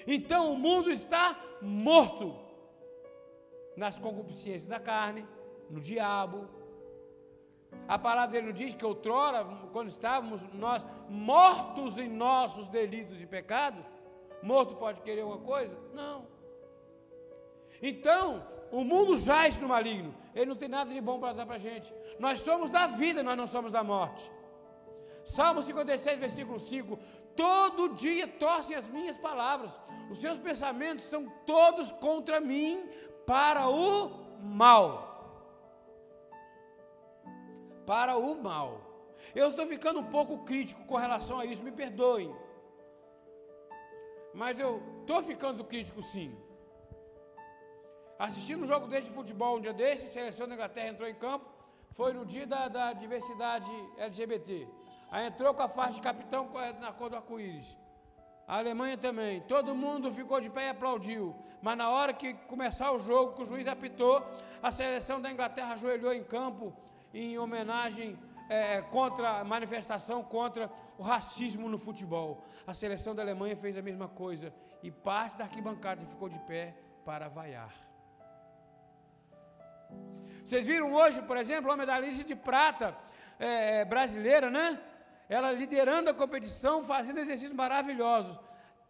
Então 0.06 0.52
o 0.52 0.58
mundo 0.58 0.90
está 0.90 1.38
morto 1.60 2.38
nas 3.76 3.98
concupiscências 3.98 4.66
da 4.66 4.80
carne, 4.80 5.26
no 5.68 5.80
diabo. 5.80 6.48
A 7.86 7.98
palavra 7.98 8.32
dele 8.32 8.52
diz 8.52 8.74
que 8.74 8.84
outrora, 8.84 9.44
quando 9.72 9.88
estávamos 9.88 10.42
nós 10.54 10.86
mortos 11.08 11.98
em 11.98 12.08
nossos 12.08 12.68
delitos 12.68 13.20
e 13.20 13.26
pecados, 13.26 13.84
morto 14.50 14.76
pode 14.84 15.00
querer 15.06 15.24
uma 15.30 15.38
coisa? 15.52 15.76
Não. 16.00 16.16
Então, 17.90 18.24
o 18.70 18.82
mundo 18.92 19.16
jaz 19.16 19.60
no 19.60 19.68
maligno. 19.68 20.14
Ele 20.34 20.46
não 20.46 20.56
tem 20.62 20.68
nada 20.68 20.90
de 20.92 21.00
bom 21.00 21.18
para 21.18 21.32
dar 21.32 21.46
para 21.46 21.56
a 21.56 21.64
gente. 21.68 21.92
Nós 22.18 22.40
somos 22.40 22.70
da 22.70 22.86
vida, 22.86 23.22
nós 23.22 23.36
não 23.36 23.46
somos 23.46 23.72
da 23.72 23.82
morte. 23.82 24.24
Salmo 25.24 25.60
56, 25.62 26.18
versículo 26.18 26.58
5: 26.58 26.98
Todo 27.34 27.94
dia 27.94 28.26
torcem 28.28 28.76
as 28.76 28.88
minhas 28.88 29.16
palavras, 29.16 29.78
os 30.10 30.18
seus 30.18 30.38
pensamentos 30.38 31.04
são 31.04 31.28
todos 31.44 31.90
contra 31.92 32.40
mim 32.40 32.88
para 33.26 33.68
o 33.68 34.38
mal. 34.40 34.88
Para 37.84 38.16
o 38.16 38.34
mal. 38.42 38.70
Eu 39.34 39.48
estou 39.48 39.66
ficando 39.66 40.00
um 40.00 40.10
pouco 40.16 40.44
crítico 40.44 40.84
com 40.84 40.96
relação 40.96 41.38
a 41.40 41.44
isso, 41.44 41.64
me 41.64 41.72
perdoem. 41.72 42.34
Mas 44.42 44.60
eu 44.60 44.82
estou 45.00 45.22
ficando 45.22 45.64
crítico 45.64 46.02
sim. 46.02 46.30
Assistindo 48.18 48.64
um 48.64 48.66
jogo 48.66 48.86
desse 48.86 49.08
de 49.08 49.14
futebol 49.14 49.56
um 49.56 49.60
dia 49.60 49.72
desse, 49.72 50.10
seleção 50.10 50.46
da 50.46 50.54
Inglaterra 50.54 50.88
entrou 50.88 51.08
em 51.08 51.14
campo, 51.14 51.46
foi 51.92 52.12
no 52.12 52.24
dia 52.26 52.46
da, 52.46 52.68
da 52.68 52.92
diversidade 52.92 53.72
LGBT. 53.96 54.68
Aí 55.10 55.26
entrou 55.26 55.54
com 55.54 55.62
a 55.62 55.68
faixa 55.68 55.94
de 55.94 56.02
capitão 56.02 56.50
na 56.78 56.92
cor 56.92 57.08
do 57.08 57.16
arco-íris. 57.16 57.78
A 58.46 58.58
Alemanha 58.58 58.98
também. 58.98 59.40
Todo 59.40 59.74
mundo 59.74 60.12
ficou 60.12 60.38
de 60.38 60.50
pé 60.50 60.66
e 60.66 60.68
aplaudiu. 60.68 61.34
Mas 61.62 61.78
na 61.78 61.88
hora 61.88 62.12
que 62.12 62.34
começar 62.52 62.92
o 62.92 62.98
jogo, 62.98 63.32
que 63.32 63.42
o 63.42 63.46
juiz 63.46 63.66
apitou, 63.66 64.22
a 64.62 64.70
seleção 64.70 65.18
da 65.18 65.32
Inglaterra 65.32 65.72
ajoelhou 65.72 66.12
em 66.12 66.22
campo 66.22 66.74
em 67.14 67.38
homenagem 67.38 68.18
é, 68.48 68.82
contra 68.82 69.40
a 69.40 69.44
manifestação 69.44 70.22
contra 70.22 70.70
o 70.98 71.02
racismo 71.02 71.68
no 71.68 71.78
futebol. 71.78 72.44
A 72.66 72.74
seleção 72.74 73.14
da 73.14 73.22
Alemanha 73.22 73.56
fez 73.56 73.76
a 73.76 73.82
mesma 73.82 74.08
coisa 74.08 74.52
e 74.82 74.90
parte 74.90 75.36
da 75.36 75.44
arquibancada 75.44 76.04
ficou 76.06 76.28
de 76.28 76.38
pé 76.40 76.74
para 77.04 77.28
vaiar. 77.28 77.74
Vocês 80.44 80.66
viram 80.66 80.92
hoje, 80.92 81.20
por 81.22 81.36
exemplo, 81.36 81.70
a 81.70 81.76
medalhista 81.76 82.24
de 82.24 82.36
prata 82.36 82.96
é, 83.38 83.80
é, 83.80 83.84
brasileira, 83.84 84.50
né? 84.50 84.80
Ela 85.28 85.50
liderando 85.50 86.08
a 86.08 86.14
competição, 86.14 86.82
fazendo 86.82 87.18
exercícios 87.18 87.52
maravilhosos. 87.52 88.38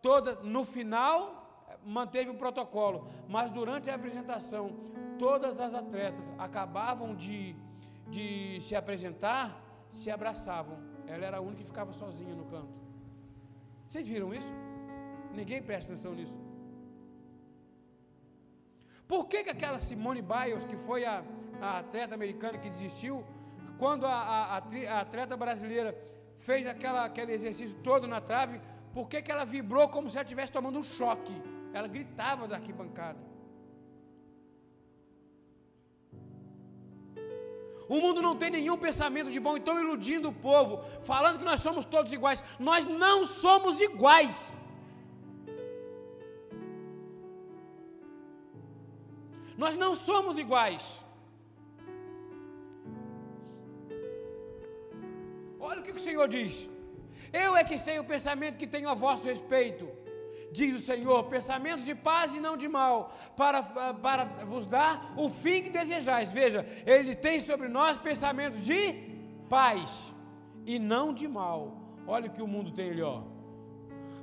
Toda, 0.02 0.34
no 0.42 0.64
final, 0.64 1.46
manteve 1.84 2.30
o 2.30 2.34
protocolo, 2.34 3.08
mas 3.28 3.50
durante 3.50 3.90
a 3.90 3.94
apresentação, 3.94 4.76
todas 5.18 5.58
as 5.58 5.74
atletas 5.74 6.30
acabavam 6.38 7.14
de, 7.14 7.56
de 8.08 8.60
se 8.60 8.74
apresentar, 8.74 9.44
se 9.88 10.10
abraçavam. 10.10 10.78
Ela 11.06 11.24
era 11.26 11.36
a 11.38 11.40
única 11.40 11.62
que 11.62 11.66
ficava 11.66 11.92
sozinha 11.92 12.34
no 12.34 12.44
canto. 12.46 12.74
Vocês 13.86 14.06
viram 14.06 14.34
isso? 14.34 14.52
Ninguém 15.32 15.62
presta 15.62 15.92
atenção 15.92 16.14
nisso. 16.14 16.38
Por 19.06 19.26
que, 19.26 19.44
que 19.44 19.50
aquela 19.50 19.78
Simone 19.78 20.22
Biles, 20.22 20.64
que 20.64 20.76
foi 20.76 21.04
a, 21.04 21.22
a 21.60 21.78
atleta 21.78 22.14
americana 22.14 22.58
que 22.58 22.68
desistiu, 22.68 23.24
quando 23.78 24.04
a, 24.06 24.10
a, 24.10 24.56
a, 24.56 25.00
atleta 25.00 25.36
brasileira 25.36 25.96
fez 26.38 26.66
aquela, 26.66 27.04
aquele 27.04 27.32
exercício 27.32 27.76
todo 27.82 28.06
na 28.08 28.20
trave, 28.20 28.60
por 28.92 29.08
que, 29.08 29.22
que 29.22 29.30
ela 29.30 29.44
vibrou 29.44 29.88
como 29.88 30.10
se 30.10 30.16
ela 30.16 30.24
estivesse 30.24 30.52
tomando 30.52 30.78
um 30.78 30.82
choque? 30.82 31.34
Ela 31.72 31.86
gritava 31.86 32.48
da 32.48 32.56
arquibancada. 32.56 33.18
O 37.88 38.00
mundo 38.00 38.20
não 38.20 38.34
tem 38.36 38.50
nenhum 38.50 38.76
pensamento 38.76 39.30
de 39.30 39.38
bom, 39.38 39.56
então 39.56 39.80
iludindo 39.80 40.28
o 40.28 40.32
povo, 40.32 40.82
falando 41.02 41.38
que 41.38 41.44
nós 41.44 41.60
somos 41.60 41.84
todos 41.84 42.12
iguais. 42.12 42.42
Nós 42.58 42.84
não 42.84 43.24
somos 43.26 43.80
iguais. 43.80 44.52
Nós 49.56 49.76
não 49.76 49.94
somos 49.94 50.36
iguais. 50.38 51.04
Olha 55.58 55.80
o 55.80 55.84
que 55.84 55.92
o 55.92 55.98
Senhor 55.98 56.26
diz. 56.28 56.68
Eu 57.32 57.56
é 57.56 57.62
que 57.64 57.78
sei 57.78 57.98
o 57.98 58.04
pensamento 58.04 58.58
que 58.58 58.66
tenho 58.66 58.88
a 58.88 58.94
vosso 58.94 59.26
respeito. 59.26 59.88
Diz 60.52 60.74
o 60.74 60.84
Senhor, 60.84 61.24
pensamentos 61.24 61.84
de 61.84 61.94
paz 61.94 62.34
e 62.34 62.40
não 62.40 62.56
de 62.56 62.68
mal, 62.68 63.12
para, 63.36 63.62
para 63.62 64.24
vos 64.44 64.66
dar 64.66 65.14
o 65.16 65.28
fim 65.28 65.62
que 65.62 65.70
desejais. 65.70 66.32
Veja, 66.32 66.66
Ele 66.84 67.14
tem 67.14 67.40
sobre 67.40 67.68
nós 67.68 67.96
pensamentos 67.96 68.64
de 68.64 68.92
paz 69.48 70.12
e 70.64 70.78
não 70.78 71.12
de 71.12 71.28
mal. 71.28 71.76
Olha 72.06 72.28
o 72.28 72.32
que 72.32 72.42
o 72.42 72.46
mundo 72.46 72.70
tem 72.70 72.90
ali, 72.90 73.02
ó. 73.02 73.22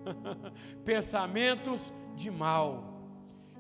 pensamentos 0.83 1.93
de 2.15 2.29
mal. 2.29 2.93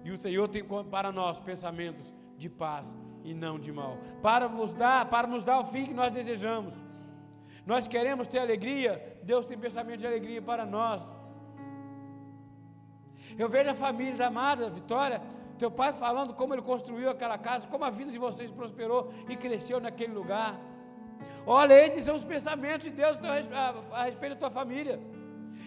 E 0.03 0.11
o 0.11 0.17
Senhor 0.17 0.47
tem 0.49 0.63
para 0.63 1.11
nós 1.11 1.39
pensamentos 1.39 2.13
de 2.37 2.49
paz 2.49 2.93
e 3.23 3.33
não 3.33 3.57
de 3.57 3.71
mal. 3.71 3.97
Para 4.21 4.49
nos 4.49 4.73
dar, 4.73 5.09
para 5.09 5.27
nos 5.27 5.43
dar 5.43 5.59
o 5.59 5.65
fim 5.65 5.85
que 5.85 5.93
nós 5.93 6.11
desejamos. 6.11 6.73
Nós 7.65 7.87
queremos 7.87 8.27
ter 8.27 8.39
alegria, 8.39 9.19
Deus 9.23 9.45
tem 9.45 9.57
pensamento 9.57 9.99
de 9.99 10.07
alegria 10.07 10.41
para 10.41 10.65
nós. 10.65 11.09
Eu 13.37 13.49
vejo 13.49 13.69
a 13.69 13.73
família 13.73 14.15
da 14.15 14.27
amada 14.27 14.69
Vitória, 14.69 15.21
teu 15.57 15.71
pai 15.71 15.93
falando 15.93 16.33
como 16.33 16.53
ele 16.53 16.61
construiu 16.61 17.09
aquela 17.09 17.37
casa, 17.37 17.67
como 17.67 17.85
a 17.85 17.89
vida 17.89 18.11
de 18.11 18.17
vocês 18.17 18.51
prosperou 18.51 19.13
e 19.29 19.35
cresceu 19.35 19.79
naquele 19.79 20.13
lugar. 20.13 20.59
Olha, 21.45 21.73
esses 21.73 22.03
são 22.03 22.15
os 22.15 22.23
pensamentos 22.23 22.85
de 22.85 22.91
Deus 22.91 23.17
a 23.91 24.03
respeito 24.03 24.33
da 24.33 24.39
tua 24.39 24.49
família. 24.49 24.99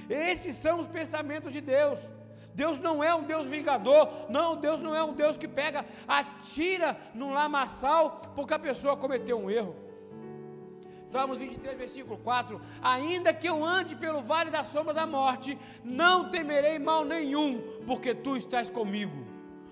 Esses 0.09 0.55
são 0.57 0.79
os 0.79 0.87
pensamentos 0.87 1.53
de 1.53 1.61
Deus. 1.61 2.11
Deus 2.55 2.81
não 2.81 3.05
é 3.05 3.15
um 3.15 3.23
Deus 3.23 3.45
vingador, 3.45 4.09
não, 4.31 4.57
Deus 4.57 4.81
não 4.81 4.95
é 4.95 5.05
um 5.05 5.13
Deus 5.13 5.37
que 5.37 5.47
pega, 5.47 5.85
atira 6.09 6.97
num 7.13 7.33
lamaçal 7.33 8.23
porque 8.35 8.55
a 8.55 8.59
pessoa 8.59 8.97
cometeu 8.97 9.39
um 9.39 9.51
erro. 9.51 9.77
Salmos 11.07 11.39
23, 11.39 11.79
versículo 11.79 12.19
4: 12.19 12.61
Ainda 12.83 13.33
que 13.33 13.49
eu 13.49 13.65
ande 13.65 13.95
pelo 13.97 14.21
vale 14.23 14.51
da 14.51 14.65
sombra 14.65 14.93
da 14.93 15.07
morte, 15.07 15.59
não 15.85 16.31
temerei 16.31 16.79
mal 16.79 17.05
nenhum, 17.05 17.63
porque 17.87 18.15
tu 18.15 18.37
estás 18.37 18.69
comigo. 18.69 19.25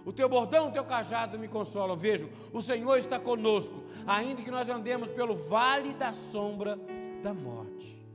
O 0.04 0.12
teu 0.12 0.28
bordão, 0.28 0.68
o 0.68 0.70
teu 0.70 0.84
cajado 0.84 1.38
me 1.38 1.48
consolam. 1.48 1.96
Vejo, 1.96 2.28
o 2.52 2.60
Senhor 2.60 2.98
está 2.98 3.18
conosco, 3.18 3.82
ainda 4.06 4.42
que 4.42 4.50
nós 4.50 4.68
andemos 4.68 5.10
pelo 5.10 5.34
vale 5.34 5.94
da 5.94 6.12
sombra 6.12 6.78
da 7.22 7.32
morte. 7.32 8.06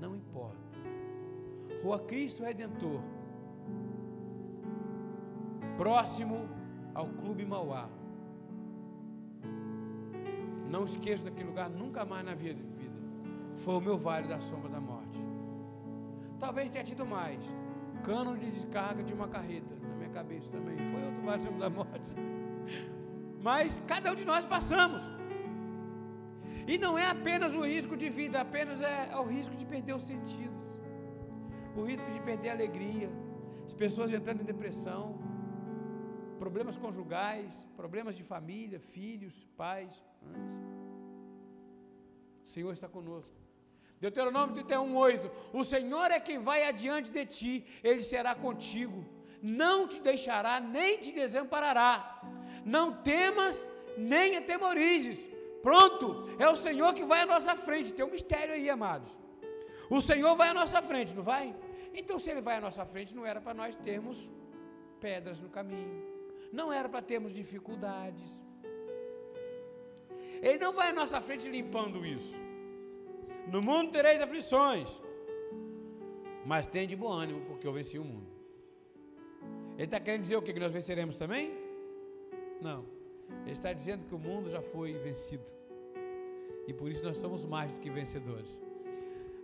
Não 0.00 0.14
importa. 0.16 0.64
Rua 1.82 2.00
Cristo 2.00 2.42
Redentor, 2.42 3.00
próximo 5.76 6.48
ao 6.94 7.06
Clube 7.06 7.44
Mauá. 7.44 7.88
Não 10.74 10.82
esqueço 10.82 11.22
daquele 11.26 11.48
lugar 11.50 11.70
nunca 11.70 12.04
mais 12.04 12.24
na 12.28 12.34
vida. 12.34 12.60
Foi 13.62 13.74
o 13.76 13.80
meu 13.80 13.96
vale 13.96 14.26
da 14.26 14.40
sombra 14.40 14.68
da 14.76 14.80
morte. 14.80 15.20
Talvez 16.44 16.68
tenha 16.68 16.82
tido 16.90 17.04
mais. 17.06 17.40
Cano 18.06 18.32
de 18.36 18.50
descarga 18.50 19.02
de 19.08 19.12
uma 19.18 19.28
carreta 19.28 19.72
na 19.88 19.94
minha 19.98 20.10
cabeça 20.18 20.48
também. 20.50 20.76
Foi 20.92 21.00
outro 21.08 21.22
vale 21.28 21.38
da 21.38 21.44
sombra 21.46 21.60
da 21.66 21.70
morte. 21.70 22.10
Mas 23.40 23.78
cada 23.86 24.10
um 24.10 24.16
de 24.16 24.24
nós 24.24 24.44
passamos. 24.54 25.04
E 26.66 26.76
não 26.84 26.98
é 26.98 27.06
apenas 27.06 27.54
o 27.54 27.62
risco 27.74 27.96
de 27.96 28.08
vida, 28.20 28.40
apenas 28.40 28.82
é, 28.82 29.10
é 29.12 29.18
o 29.24 29.26
risco 29.36 29.54
de 29.60 29.64
perder 29.64 29.94
os 29.94 30.02
sentidos. 30.02 30.66
O 31.76 31.84
risco 31.84 32.10
de 32.10 32.20
perder 32.28 32.48
a 32.48 32.54
alegria. 32.54 33.10
As 33.64 33.74
pessoas 33.74 34.12
entrando 34.12 34.40
em 34.40 34.50
depressão. 34.54 35.04
Problemas 36.44 36.76
conjugais, 36.76 37.52
problemas 37.76 38.16
de 38.16 38.24
família, 38.24 38.80
filhos, 38.80 39.36
pais 39.56 40.02
O 42.46 42.48
Senhor 42.48 42.72
está 42.72 42.88
conosco. 42.88 43.32
Deuteronômio 44.00 44.54
31, 44.54 44.96
8. 44.96 45.30
O 45.52 45.64
Senhor 45.64 46.10
é 46.10 46.20
quem 46.20 46.38
vai 46.38 46.64
adiante 46.64 47.10
de 47.10 47.24
ti, 47.24 47.64
Ele 47.82 48.02
será 48.02 48.34
contigo, 48.34 49.04
não 49.42 49.88
te 49.88 50.00
deixará, 50.00 50.60
nem 50.60 50.98
te 50.98 51.12
desamparará. 51.12 52.20
Não 52.64 53.02
temas, 53.02 53.66
nem 53.96 54.36
atemorizes. 54.36 55.18
Pronto, 55.62 56.06
é 56.38 56.48
o 56.48 56.56
Senhor 56.56 56.92
que 56.94 57.04
vai 57.04 57.22
à 57.22 57.26
nossa 57.26 57.56
frente. 57.56 57.94
Tem 57.94 58.04
um 58.04 58.10
mistério 58.10 58.54
aí, 58.54 58.68
amados. 58.68 59.16
O 59.88 60.00
Senhor 60.00 60.34
vai 60.34 60.48
à 60.48 60.54
nossa 60.54 60.80
frente, 60.82 61.14
não 61.14 61.22
vai? 61.22 61.54
Então, 61.94 62.18
se 62.18 62.30
Ele 62.30 62.40
vai 62.40 62.56
à 62.56 62.60
nossa 62.60 62.84
frente, 62.84 63.14
não 63.14 63.24
era 63.24 63.40
para 63.40 63.54
nós 63.54 63.76
termos 63.76 64.32
pedras 65.00 65.40
no 65.40 65.48
caminho, 65.48 66.02
não 66.52 66.72
era 66.72 66.88
para 66.88 67.02
termos 67.02 67.32
dificuldades, 67.32 68.42
ele 70.42 70.58
não 70.58 70.72
vai 70.72 70.90
à 70.90 70.92
nossa 70.92 71.20
frente 71.20 71.48
limpando 71.48 72.04
isso. 72.04 72.36
No 73.46 73.60
mundo 73.60 73.92
tereis 73.92 74.20
aflições, 74.20 74.88
mas 76.44 76.66
tem 76.66 76.86
de 76.86 76.96
bom 76.96 77.10
ânimo, 77.10 77.42
porque 77.46 77.66
eu 77.66 77.72
venci 77.72 77.98
o 77.98 78.04
mundo. 78.04 78.32
Ele 79.74 79.84
está 79.84 79.98
querendo 79.98 80.22
dizer 80.22 80.36
o 80.36 80.42
que? 80.42 80.52
Que 80.52 80.60
nós 80.60 80.72
venceremos 80.72 81.16
também? 81.16 81.52
Não. 82.60 82.84
Ele 83.42 83.52
está 83.52 83.72
dizendo 83.72 84.06
que 84.06 84.14
o 84.14 84.18
mundo 84.18 84.48
já 84.48 84.62
foi 84.62 84.92
vencido. 84.94 85.50
E 86.66 86.72
por 86.72 86.90
isso 86.90 87.04
nós 87.04 87.18
somos 87.18 87.44
mais 87.44 87.72
do 87.72 87.80
que 87.80 87.90
vencedores. 87.90 88.58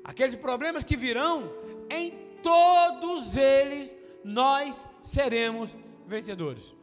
Aqueles 0.03 0.35
problemas 0.35 0.83
que 0.83 0.97
virão, 0.97 1.51
em 1.91 2.13
todos 2.43 3.37
eles 3.37 3.95
nós 4.25 4.87
seremos 5.03 5.77
vencedores. 6.07 6.75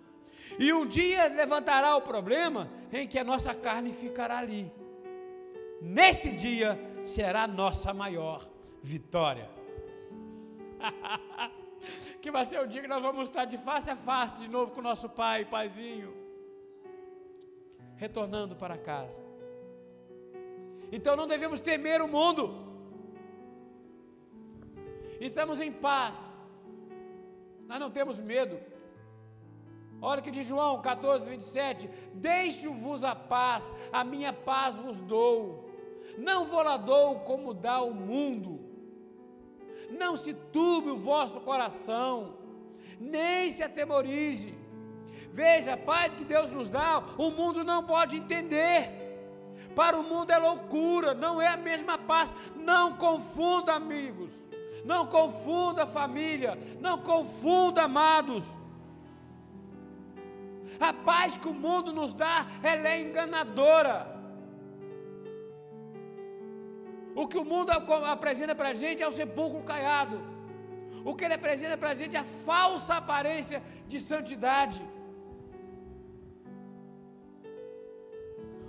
E 0.60 0.73
um 0.73 0.86
dia 0.86 1.27
levantará 1.27 1.95
o 1.95 2.01
problema 2.01 2.69
em 2.91 3.07
que 3.07 3.19
a 3.19 3.23
nossa 3.23 3.53
carne 3.53 3.91
ficará 3.91 4.38
ali. 4.39 4.71
Nesse 5.81 6.31
dia 6.31 6.79
será 7.03 7.43
a 7.43 7.47
nossa 7.47 7.93
maior 7.93 8.47
vitória. 8.81 9.49
que 12.21 12.31
vai 12.31 12.45
ser 12.45 12.60
o 12.60 12.67
dia 12.67 12.81
que 12.81 12.88
nós 12.88 13.01
vamos 13.01 13.29
estar 13.29 13.45
de 13.45 13.57
face 13.57 13.89
a 13.89 13.95
face 13.95 14.41
de 14.41 14.49
novo 14.49 14.71
com 14.71 14.81
nosso 14.81 15.10
pai, 15.10 15.45
paizinho, 15.45 16.13
retornando 17.95 18.55
para 18.55 18.77
casa. 18.77 19.19
Então 20.91 21.15
não 21.15 21.27
devemos 21.27 21.60
temer 21.60 22.01
o 22.01 22.07
mundo. 22.07 22.65
Estamos 25.19 25.60
em 25.60 25.71
paz. 25.71 26.38
Nós 27.67 27.79
não 27.79 27.91
temos 27.91 28.19
medo. 28.19 28.60
Olha 30.01 30.21
que 30.21 30.31
de 30.31 30.43
João 30.43 30.81
14, 30.81 31.27
27. 31.27 31.89
Deixo-vos 32.13 33.03
a 33.03 33.15
paz, 33.15 33.73
a 33.91 34.03
minha 34.03 34.31
paz 34.31 34.77
vos 34.77 34.99
dou. 34.99 35.69
Não 36.17 36.45
vou 36.45 36.62
lá 36.62 36.77
dou 36.77 37.19
como 37.21 37.53
dá 37.53 37.81
o 37.81 37.93
mundo. 37.93 38.60
Não 39.89 40.15
se 40.15 40.33
turbe 40.33 40.89
o 40.89 40.97
vosso 40.97 41.39
coração, 41.41 42.36
nem 42.99 43.51
se 43.51 43.63
atemorize. 43.63 44.53
Veja, 45.31 45.73
a 45.73 45.77
paz 45.77 46.13
que 46.13 46.23
Deus 46.23 46.51
nos 46.51 46.69
dá, 46.69 47.03
o 47.17 47.29
mundo 47.31 47.63
não 47.63 47.83
pode 47.83 48.17
entender. 48.17 48.91
Para 49.75 49.99
o 49.99 50.03
mundo 50.03 50.31
é 50.31 50.38
loucura, 50.38 51.13
não 51.13 51.41
é 51.41 51.47
a 51.47 51.57
mesma 51.57 51.97
paz. 51.97 52.33
Não 52.55 52.97
confunda, 52.97 53.73
amigos. 53.73 54.49
Não 54.83 55.05
confunda, 55.05 55.86
família. 55.86 56.57
Não 56.79 56.97
confunda, 56.99 57.83
amados. 57.83 58.57
A 60.80 60.91
paz 60.93 61.38
que 61.38 61.47
o 61.47 61.53
mundo 61.53 61.93
nos 61.93 62.13
dá, 62.13 62.47
ela 62.62 62.88
é 62.88 63.01
enganadora. 63.01 64.17
O 67.15 67.27
que 67.27 67.38
o 67.38 67.45
mundo 67.45 67.71
apresenta 67.71 68.53
para 68.53 68.69
a 68.69 68.73
gente 68.73 69.01
é 69.01 69.08
o 69.08 69.12
sepulcro 69.12 69.63
caiado. 69.63 70.21
O 71.03 71.15
que 71.15 71.23
ele 71.25 71.34
apresenta 71.34 71.77
para 71.77 71.91
a 71.91 71.93
gente 71.93 72.15
é 72.15 72.19
a 72.19 72.23
falsa 72.23 72.95
aparência 72.95 73.63
de 73.88 73.99
santidade. 73.99 74.82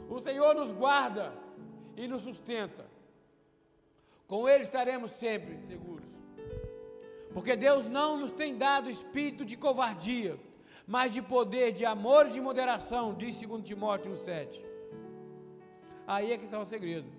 O 0.09 0.21
Senhor 0.21 0.55
nos 0.55 0.73
guarda 0.73 1.35
e 1.97 2.07
nos 2.09 2.23
sustenta. 2.23 2.87
Com 4.27 4.49
Ele 4.49 4.63
estaremos 4.63 5.11
sempre 5.11 5.61
seguros. 5.63 6.19
Porque 7.35 7.55
Deus 7.57 7.89
não 7.89 8.19
nos 8.19 8.31
tem 8.31 8.57
dado 8.57 8.91
espírito 8.91 9.45
de 9.45 9.57
covardia, 9.57 10.37
mas 10.89 11.13
de 11.13 11.21
poder, 11.21 11.71
de 11.73 11.85
amor 11.85 12.29
e 12.29 12.31
de 12.31 12.41
moderação, 12.41 13.15
diz 13.15 13.39
2 13.43 13.63
Timóteo 13.63 14.13
1,7. 14.15 14.65
Aí 16.07 16.33
é 16.33 16.39
que 16.39 16.47
está 16.47 16.59
o 16.59 16.65
segredo. 16.65 17.11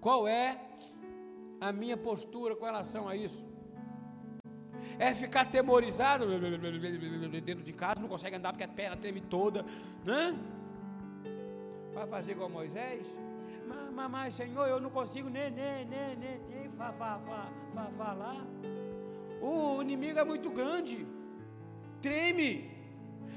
Qual 0.00 0.26
é 0.26 0.60
a 1.60 1.70
minha 1.72 1.96
postura 1.96 2.56
com 2.56 2.64
relação 2.64 3.08
a 3.08 3.14
isso? 3.14 3.44
É 4.98 5.14
ficar 5.14 5.44
temorizado 5.44 6.26
dentro 7.40 7.62
de 7.62 7.72
casa, 7.72 8.00
não 8.00 8.08
consegue 8.08 8.34
andar 8.34 8.52
porque 8.52 8.64
a 8.64 8.68
perna 8.68 8.96
treme 8.96 9.20
toda, 9.20 9.64
né? 10.04 10.36
Vai 11.94 12.08
fazer 12.08 12.32
igual 12.32 12.50
Moisés? 12.50 13.06
Mamãe, 13.94 14.32
Senhor, 14.32 14.66
eu 14.68 14.80
não 14.80 14.90
consigo 14.90 15.30
nem, 15.30 15.48
nem, 15.50 15.84
nem, 15.84 16.16
nem, 16.16 16.38
nem 16.50 16.68
falar. 16.70 17.22
O 19.40 19.80
inimigo 19.80 20.18
é 20.18 20.24
muito 20.24 20.50
grande, 20.50 21.06
treme. 22.02 22.75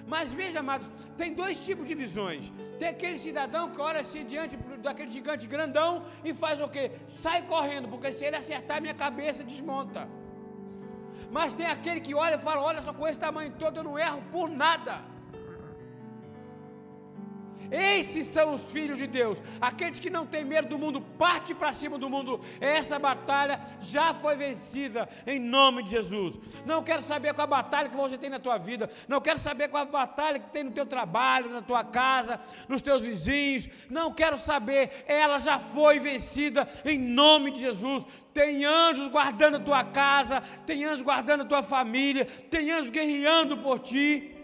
Mas 0.05 0.31
veja, 0.31 0.59
amados, 0.59 0.87
tem 1.15 1.33
dois 1.33 1.63
tipos 1.65 1.85
de 1.85 1.95
visões. 1.95 2.51
Tem 2.79 2.89
aquele 2.89 3.17
cidadão 3.17 3.69
que 3.69 3.79
olha 3.79 4.01
assim 4.01 4.25
diante 4.25 4.57
daquele 4.85 5.11
gigante 5.11 5.45
grandão 5.45 6.03
e 6.23 6.33
faz 6.33 6.61
o 6.61 6.67
quê? 6.67 6.91
Sai 7.07 7.41
correndo, 7.43 7.87
porque 7.87 8.11
se 8.11 8.25
ele 8.25 8.35
acertar 8.35 8.81
minha 8.81 8.93
cabeça, 8.93 9.43
desmonta. 9.43 10.07
Mas 11.29 11.53
tem 11.53 11.65
aquele 11.65 11.99
que 11.99 12.15
olha 12.15 12.35
e 12.35 12.39
fala: 12.39 12.61
Olha 12.61 12.81
só, 12.81 12.93
com 12.93 13.07
esse 13.07 13.19
tamanho 13.19 13.53
todo 13.59 13.77
eu 13.77 13.83
não 13.83 13.99
erro 13.99 14.21
por 14.31 14.49
nada. 14.49 15.01
Esses 17.71 18.27
são 18.27 18.53
os 18.53 18.71
filhos 18.71 18.97
de 18.97 19.07
Deus, 19.07 19.41
aqueles 19.61 19.99
que 19.99 20.09
não 20.09 20.25
têm 20.25 20.43
medo 20.43 20.67
do 20.67 20.79
mundo, 20.79 21.01
parte 21.01 21.53
para 21.53 21.73
cima 21.73 21.97
do 21.97 22.09
mundo. 22.09 22.39
Essa 22.59 22.97
batalha 22.97 23.59
já 23.79 24.13
foi 24.13 24.35
vencida 24.35 25.07
em 25.25 25.39
nome 25.39 25.83
de 25.83 25.91
Jesus. 25.91 26.39
Não 26.65 26.83
quero 26.83 27.01
saber 27.01 27.33
qual 27.33 27.45
a 27.45 27.47
batalha 27.47 27.89
que 27.89 27.95
você 27.95 28.17
tem 28.17 28.29
na 28.29 28.39
tua 28.39 28.57
vida, 28.57 28.89
não 29.07 29.21
quero 29.21 29.39
saber 29.39 29.67
qual 29.67 29.83
a 29.83 29.85
batalha 29.85 30.39
que 30.39 30.49
tem 30.49 30.63
no 30.63 30.71
teu 30.71 30.85
trabalho, 30.85 31.49
na 31.51 31.61
tua 31.61 31.83
casa, 31.83 32.39
nos 32.67 32.81
teus 32.81 33.01
vizinhos. 33.01 33.67
Não 33.89 34.13
quero 34.13 34.37
saber, 34.37 35.03
ela 35.07 35.39
já 35.39 35.59
foi 35.59 35.99
vencida 35.99 36.67
em 36.85 36.97
nome 36.97 37.51
de 37.51 37.59
Jesus. 37.59 38.05
Tem 38.33 38.63
anjos 38.63 39.07
guardando 39.07 39.57
a 39.57 39.59
tua 39.59 39.83
casa, 39.83 40.41
tem 40.65 40.85
anjos 40.85 41.01
guardando 41.01 41.41
a 41.41 41.45
tua 41.45 41.63
família, 41.63 42.25
tem 42.25 42.71
anjos 42.71 42.91
guerreando 42.91 43.57
por 43.57 43.79
ti. 43.79 44.38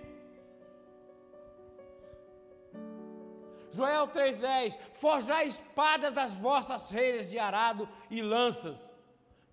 Joel 3.75 4.07
3,10: 4.07 4.77
Forjai 4.93 5.47
espadas 5.47 6.13
das 6.13 6.33
vossas 6.33 6.89
reiras 6.89 7.29
de 7.29 7.37
arado 7.37 7.87
e 8.09 8.21
lanças 8.21 8.89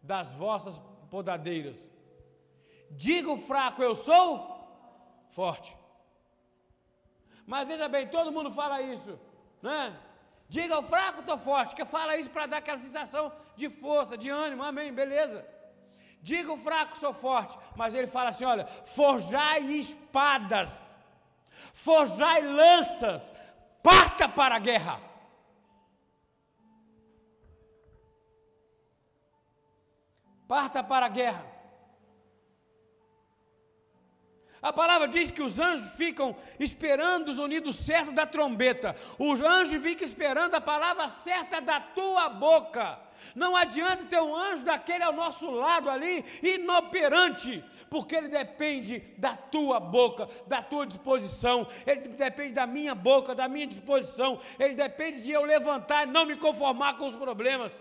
das 0.02 0.32
vossas 0.32 0.80
podadeiras. 1.10 1.88
Diga 2.90 3.30
o 3.30 3.38
fraco, 3.38 3.82
eu 3.82 3.94
sou 3.94 4.28
forte. 5.30 5.76
Mas 7.46 7.66
veja 7.66 7.88
bem, 7.88 8.06
todo 8.06 8.32
mundo 8.32 8.50
fala 8.50 8.80
isso, 8.82 9.18
né? 9.60 9.96
Diga 10.48 10.74
ao 10.74 10.82
fraco, 10.82 11.20
estou 11.20 11.38
forte, 11.38 11.74
que 11.74 11.84
fala 11.84 12.16
isso 12.16 12.30
para 12.30 12.46
dar 12.46 12.58
aquela 12.58 12.78
sensação 12.78 13.32
de 13.56 13.70
força, 13.70 14.18
de 14.18 14.28
ânimo, 14.28 14.62
amém, 14.62 14.92
beleza. 14.92 15.46
Diga 16.20 16.52
o 16.52 16.58
fraco, 16.58 16.98
sou 16.98 17.12
forte, 17.12 17.58
mas 17.74 17.94
ele 17.94 18.06
fala 18.06 18.28
assim: 18.28 18.44
olha, 18.44 18.66
forjai 18.66 19.60
espadas, 19.62 20.94
forjai 21.72 22.42
lanças, 22.42 23.32
parta 23.82 24.28
para 24.28 24.56
a 24.56 24.58
guerra. 24.58 25.00
Parta 30.46 30.82
para 30.86 31.06
a 31.06 31.08
guerra. 31.08 31.51
A 34.62 34.72
palavra 34.72 35.08
diz 35.08 35.28
que 35.28 35.42
os 35.42 35.58
anjos 35.58 35.90
ficam 35.96 36.36
esperando 36.60 37.30
os 37.30 37.38
unidos 37.38 37.74
certos 37.74 38.14
da 38.14 38.24
trombeta. 38.24 38.94
Os 39.18 39.40
anjos 39.40 39.82
ficam 39.82 40.06
esperando 40.06 40.54
a 40.54 40.60
palavra 40.60 41.10
certa 41.10 41.60
da 41.60 41.80
tua 41.80 42.28
boca. 42.28 42.96
Não 43.34 43.56
adianta 43.56 44.04
ter 44.04 44.20
um 44.20 44.36
anjo 44.36 44.64
daquele 44.64 45.02
ao 45.02 45.12
nosso 45.12 45.50
lado 45.50 45.90
ali, 45.90 46.24
inoperante, 46.44 47.64
porque 47.90 48.14
ele 48.14 48.28
depende 48.28 49.00
da 49.18 49.36
tua 49.36 49.80
boca, 49.80 50.28
da 50.46 50.62
tua 50.62 50.86
disposição, 50.86 51.66
ele 51.84 52.08
depende 52.08 52.52
da 52.52 52.66
minha 52.66 52.94
boca, 52.94 53.34
da 53.34 53.48
minha 53.48 53.66
disposição, 53.66 54.40
ele 54.60 54.74
depende 54.74 55.22
de 55.22 55.32
eu 55.32 55.44
levantar 55.44 56.06
e 56.06 56.10
não 56.10 56.24
me 56.24 56.36
conformar 56.36 56.96
com 56.96 57.08
os 57.08 57.16
problemas. 57.16 57.72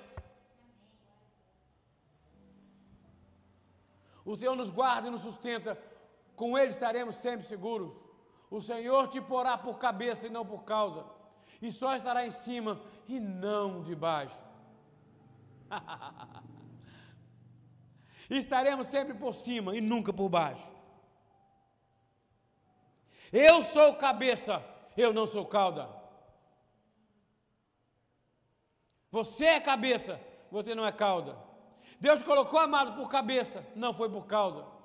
O 4.26 4.36
Senhor 4.36 4.56
nos 4.56 4.70
guarda 4.70 5.08
e 5.08 5.12
nos 5.12 5.22
sustenta 5.22 5.91
com 6.42 6.58
Ele 6.58 6.72
estaremos 6.72 7.18
sempre 7.18 7.46
seguros. 7.46 8.02
O 8.50 8.60
Senhor 8.60 9.08
te 9.10 9.22
porá 9.22 9.60
por 9.60 9.78
cabeça 9.78 10.26
e 10.26 10.30
não 10.32 10.44
por 10.44 10.64
causa, 10.64 11.06
e 11.62 11.72
só 11.72 11.96
estará 11.96 12.26
em 12.26 12.32
cima 12.32 12.82
e 13.08 13.20
não 13.20 13.84
debaixo. 13.84 14.42
estaremos 18.28 18.88
sempre 18.88 19.14
por 19.14 19.36
cima 19.36 19.76
e 19.76 19.82
nunca 19.82 20.12
por 20.12 20.30
baixo. 20.30 20.74
Eu 23.32 23.62
sou 23.62 23.94
cabeça, 23.98 24.66
eu 24.98 25.14
não 25.14 25.28
sou 25.28 25.46
cauda. 25.46 25.88
Você 29.12 29.46
é 29.46 29.60
cabeça, 29.60 30.20
você 30.50 30.74
não 30.74 30.88
é 30.88 30.92
cauda. 30.92 31.38
Deus 32.00 32.24
colocou 32.24 32.60
amado 32.60 32.96
por 32.96 33.12
cabeça, 33.12 33.64
não 33.76 33.94
foi 33.94 34.10
por 34.10 34.26
cauda. 34.26 34.81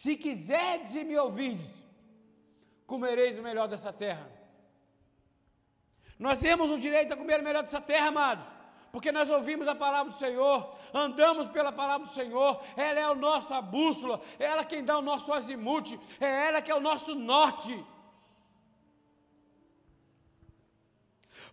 Se 0.00 0.16
quiserdes 0.16 0.96
e 0.96 1.04
me 1.04 1.16
ouvirdes, 1.16 1.72
comereis 2.84 3.38
o 3.38 3.42
melhor 3.42 3.68
dessa 3.68 3.92
terra. 3.92 4.28
Nós 6.18 6.40
temos 6.40 6.68
o 6.68 6.78
direito 6.78 7.14
a 7.14 7.16
comer 7.16 7.38
o 7.38 7.44
melhor 7.44 7.62
dessa 7.62 7.80
terra, 7.80 8.08
amados, 8.08 8.44
porque 8.90 9.12
nós 9.12 9.30
ouvimos 9.30 9.68
a 9.68 9.74
palavra 9.74 10.12
do 10.12 10.18
Senhor, 10.18 10.76
andamos 10.92 11.46
pela 11.46 11.70
palavra 11.70 12.08
do 12.08 12.12
Senhor, 12.12 12.60
ela 12.76 12.98
é 12.98 13.04
a 13.04 13.14
nossa 13.14 13.62
bússola, 13.62 14.20
é 14.36 14.46
ela 14.46 14.64
quem 14.64 14.84
dá 14.84 14.98
o 14.98 15.02
nosso 15.10 15.32
azimute, 15.32 15.98
é 16.20 16.48
ela 16.48 16.60
que 16.60 16.72
é 16.72 16.74
o 16.74 16.80
nosso 16.80 17.14
norte. 17.14 17.72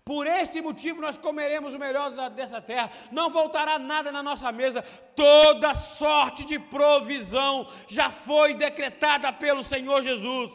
Por 0.04 0.26
esse 0.26 0.62
motivo 0.62 1.00
nós 1.00 1.18
comeremos 1.18 1.74
o 1.74 1.80
melhor 1.80 2.10
dessa 2.32 2.60
terra, 2.60 2.92
não 3.12 3.30
voltará 3.30 3.78
nada 3.78 4.12
na 4.12 4.24
nossa 4.24 4.52
mesa, 4.52 4.82
toda 5.16 5.76
sorte 5.76 6.44
de 6.44 6.58
provisão 6.58 7.68
já 7.88 8.10
foi 8.10 8.56
decretada 8.56 9.32
pelo 9.32 9.64
Senhor 9.64 10.02
Jesus. 10.02 10.52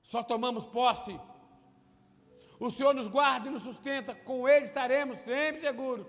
Só 0.00 0.22
tomamos 0.22 0.66
posse. 0.66 1.18
O 2.60 2.70
Senhor 2.70 2.94
nos 2.94 3.08
guarda 3.08 3.48
e 3.48 3.50
nos 3.50 3.62
sustenta, 3.62 4.14
com 4.14 4.48
Ele 4.48 4.64
estaremos 4.64 5.18
sempre 5.18 5.60
seguros. 5.60 6.06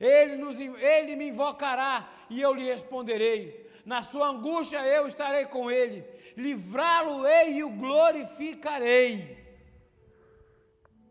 Ele, 0.00 0.36
nos, 0.36 0.58
ele 0.58 1.16
me 1.16 1.28
invocará 1.28 2.08
e 2.30 2.40
eu 2.40 2.52
lhe 2.54 2.64
responderei. 2.64 3.67
Na 3.92 4.02
sua 4.02 4.26
angústia 4.28 4.80
eu 4.96 5.06
estarei 5.06 5.46
com 5.46 5.70
ele, 5.70 5.98
livrá-lo-ei 6.36 7.54
e 7.58 7.64
o 7.64 7.70
glorificarei. 7.70 9.10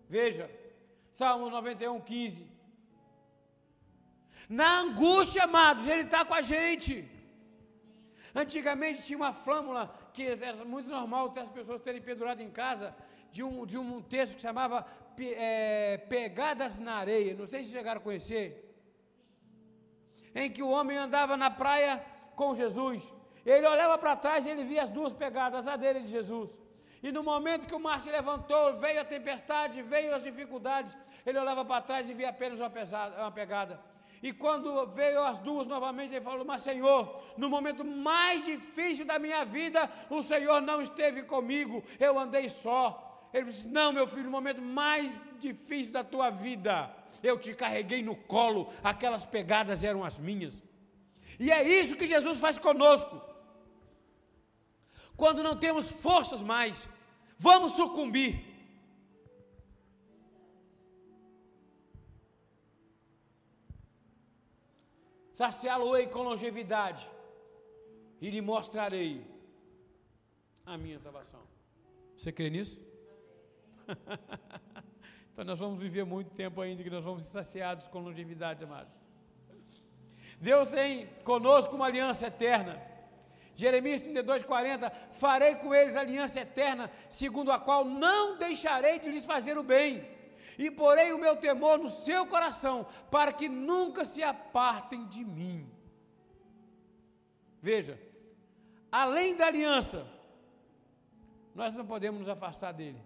Veja, 0.08 0.46
Salmo 1.12 1.50
91, 1.50 2.00
15. 2.00 2.48
Na 4.48 4.82
angústia, 4.82 5.46
amados, 5.46 5.88
Ele 5.88 6.04
está 6.04 6.24
com 6.24 6.36
a 6.36 6.44
gente. 6.44 6.94
Antigamente 8.36 9.02
tinha 9.02 9.18
uma 9.18 9.34
flâmula 9.34 9.84
que 10.14 10.28
era 10.28 10.64
muito 10.64 10.88
normal 10.88 11.34
as 11.36 11.50
pessoas 11.50 11.82
terem 11.82 12.00
pendurado 12.10 12.42
em 12.42 12.52
casa, 12.52 12.96
de 13.32 13.42
um, 13.42 13.66
de 13.66 13.80
um 13.80 14.04
texto 14.04 14.36
que 14.36 14.42
chamava 14.44 14.86
é, 15.18 15.98
Pegadas 16.08 16.78
na 16.78 16.98
Areia. 16.98 17.34
Não 17.34 17.48
sei 17.48 17.64
se 17.64 17.72
chegaram 17.72 18.00
a 18.00 18.04
conhecer. 18.04 18.48
Em 20.36 20.52
que 20.52 20.62
o 20.62 20.70
homem 20.70 20.96
andava 20.96 21.36
na 21.36 21.50
praia 21.50 22.06
com 22.40 22.54
Jesus. 22.62 23.00
Ele 23.46 23.68
olhava 23.74 23.98
para 23.98 24.16
trás 24.16 24.46
e 24.46 24.50
ele 24.54 24.64
via 24.72 24.84
as 24.84 24.90
duas 24.98 25.14
pegadas, 25.24 25.68
a 25.68 25.76
dele 25.76 26.00
e 26.00 26.04
de 26.04 26.12
Jesus. 26.18 26.50
E 27.02 27.12
no 27.12 27.24
momento 27.32 27.68
que 27.68 27.76
o 27.76 27.80
mar 27.88 28.00
se 28.00 28.12
levantou, 28.20 28.64
veio 28.84 29.02
a 29.02 29.06
tempestade, 29.16 29.82
veio 29.82 30.14
as 30.16 30.24
dificuldades, 30.30 30.96
ele 31.26 31.40
olhava 31.44 31.64
para 31.66 31.82
trás 31.82 32.10
e 32.10 32.14
via 32.14 32.30
apenas 32.30 32.60
uma, 32.60 32.70
pesada, 32.70 33.22
uma 33.22 33.32
pegada. 33.32 33.80
E 34.22 34.34
quando 34.34 34.86
veio 34.88 35.24
as 35.24 35.40
duas 35.40 35.68
novamente, 35.68 36.14
ele 36.16 36.26
falou: 36.26 36.46
Mas 36.46 36.64
Senhor, 36.64 37.24
no 37.38 37.50
momento 37.50 37.84
mais 37.86 38.46
difícil 38.46 39.06
da 39.06 39.20
minha 39.20 39.44
vida, 39.46 39.90
o 40.10 40.24
Senhor 40.24 40.60
não 40.62 40.82
esteve 40.82 41.24
comigo, 41.24 41.84
eu 42.00 42.18
andei 42.18 42.50
só. 42.50 43.30
Ele 43.34 43.46
disse: 43.52 43.68
Não, 43.68 43.94
meu 43.94 44.08
filho, 44.08 44.26
no 44.26 44.32
momento 44.32 44.62
mais 44.62 45.20
difícil 45.40 45.94
da 45.94 46.04
tua 46.04 46.30
vida, 46.30 46.92
eu 47.22 47.38
te 47.38 47.54
carreguei 47.54 48.02
no 48.02 48.16
colo, 48.16 48.70
aquelas 48.84 49.26
pegadas 49.26 49.84
eram 49.84 50.04
as 50.04 50.20
minhas. 50.20 50.67
E 51.40 51.52
é 51.52 51.62
isso 51.64 51.96
que 51.96 52.08
Jesus 52.08 52.40
faz 52.40 52.58
conosco 52.58 53.28
quando 55.18 55.42
não 55.42 55.56
temos 55.56 55.90
forças 55.90 56.44
mais, 56.44 56.88
vamos 57.40 57.72
sucumbir. 57.72 58.46
Saciá-lo-ei 65.32 66.08
com 66.08 66.22
longevidade 66.22 67.08
e 68.22 68.30
lhe 68.30 68.42
mostrarei 68.42 69.26
a 70.66 70.78
minha 70.78 71.00
salvação. 71.00 71.42
Você 72.16 72.32
crê 72.32 72.50
nisso? 72.52 72.80
então 75.32 75.46
nós 75.46 75.60
vamos 75.60 75.80
viver 75.80 76.04
muito 76.04 76.32
tempo 76.32 76.62
ainda 76.62 76.84
que 76.84 76.90
nós 76.90 77.04
vamos 77.04 77.24
ser 77.24 77.32
saciados 77.32 77.88
com 77.88 78.00
longevidade, 78.00 78.64
amados. 78.64 79.07
Deus 80.40 80.70
tem 80.70 81.08
conosco 81.24 81.76
uma 81.76 81.88
aliança 81.88 82.28
eterna. 82.28 82.82
Jeremias 83.56 84.04
32, 84.04 84.44
40, 84.44 84.90
farei 85.14 85.56
com 85.56 85.74
eles 85.74 85.96
aliança 85.96 86.40
eterna, 86.42 86.92
segundo 87.10 87.52
a 87.52 87.60
qual 87.60 87.84
não 87.84 88.38
deixarei 88.38 89.00
de 89.00 89.10
lhes 89.10 89.26
fazer 89.26 89.58
o 89.58 89.64
bem, 89.64 90.08
e 90.60 90.70
porei 90.70 91.12
o 91.12 91.18
meu 91.18 91.36
temor 91.36 91.80
no 91.80 91.90
seu 91.90 92.28
coração, 92.28 92.86
para 93.10 93.34
que 93.34 93.50
nunca 93.50 94.06
se 94.06 94.22
apartem 94.22 95.08
de 95.08 95.26
mim. 95.26 95.68
Veja, 97.60 98.00
além 98.92 99.36
da 99.36 99.48
aliança, 99.48 100.06
nós 101.56 101.74
não 101.74 101.86
podemos 101.86 102.20
nos 102.20 102.30
afastar 102.30 102.72
dele. 102.72 103.02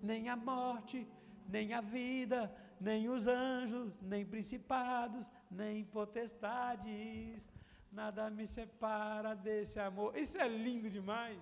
Nem 0.00 0.28
a 0.28 0.36
morte 0.36 1.04
nem 1.48 1.72
a 1.74 1.80
vida, 1.80 2.52
nem 2.82 3.08
os 3.08 3.28
anjos, 3.28 4.00
nem 4.00 4.26
principados, 4.26 5.30
nem 5.48 5.84
potestades, 5.84 7.48
nada 7.92 8.28
me 8.28 8.46
separa 8.46 9.36
desse 9.36 9.78
amor. 9.78 10.16
Isso 10.16 10.36
é 10.36 10.48
lindo 10.48 10.90
demais. 10.90 11.38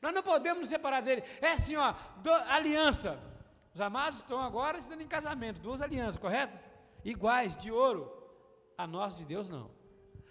Nós 0.00 0.14
não 0.14 0.22
podemos 0.22 0.60
nos 0.60 0.70
separar 0.70 1.02
dele. 1.02 1.22
É 1.40 1.52
assim, 1.52 1.76
ó, 1.76 1.94
do, 2.22 2.32
aliança. 2.32 3.20
Os 3.74 3.80
amados 3.80 4.20
estão 4.20 4.40
agora 4.40 4.78
estando 4.78 5.02
em 5.02 5.06
casamento, 5.06 5.60
duas 5.60 5.82
alianças, 5.82 6.16
correto? 6.16 6.58
Iguais, 7.04 7.54
de 7.56 7.70
ouro. 7.70 8.10
A 8.78 8.86
nossa 8.86 9.18
de 9.18 9.24
Deus 9.26 9.48
não. 9.48 9.70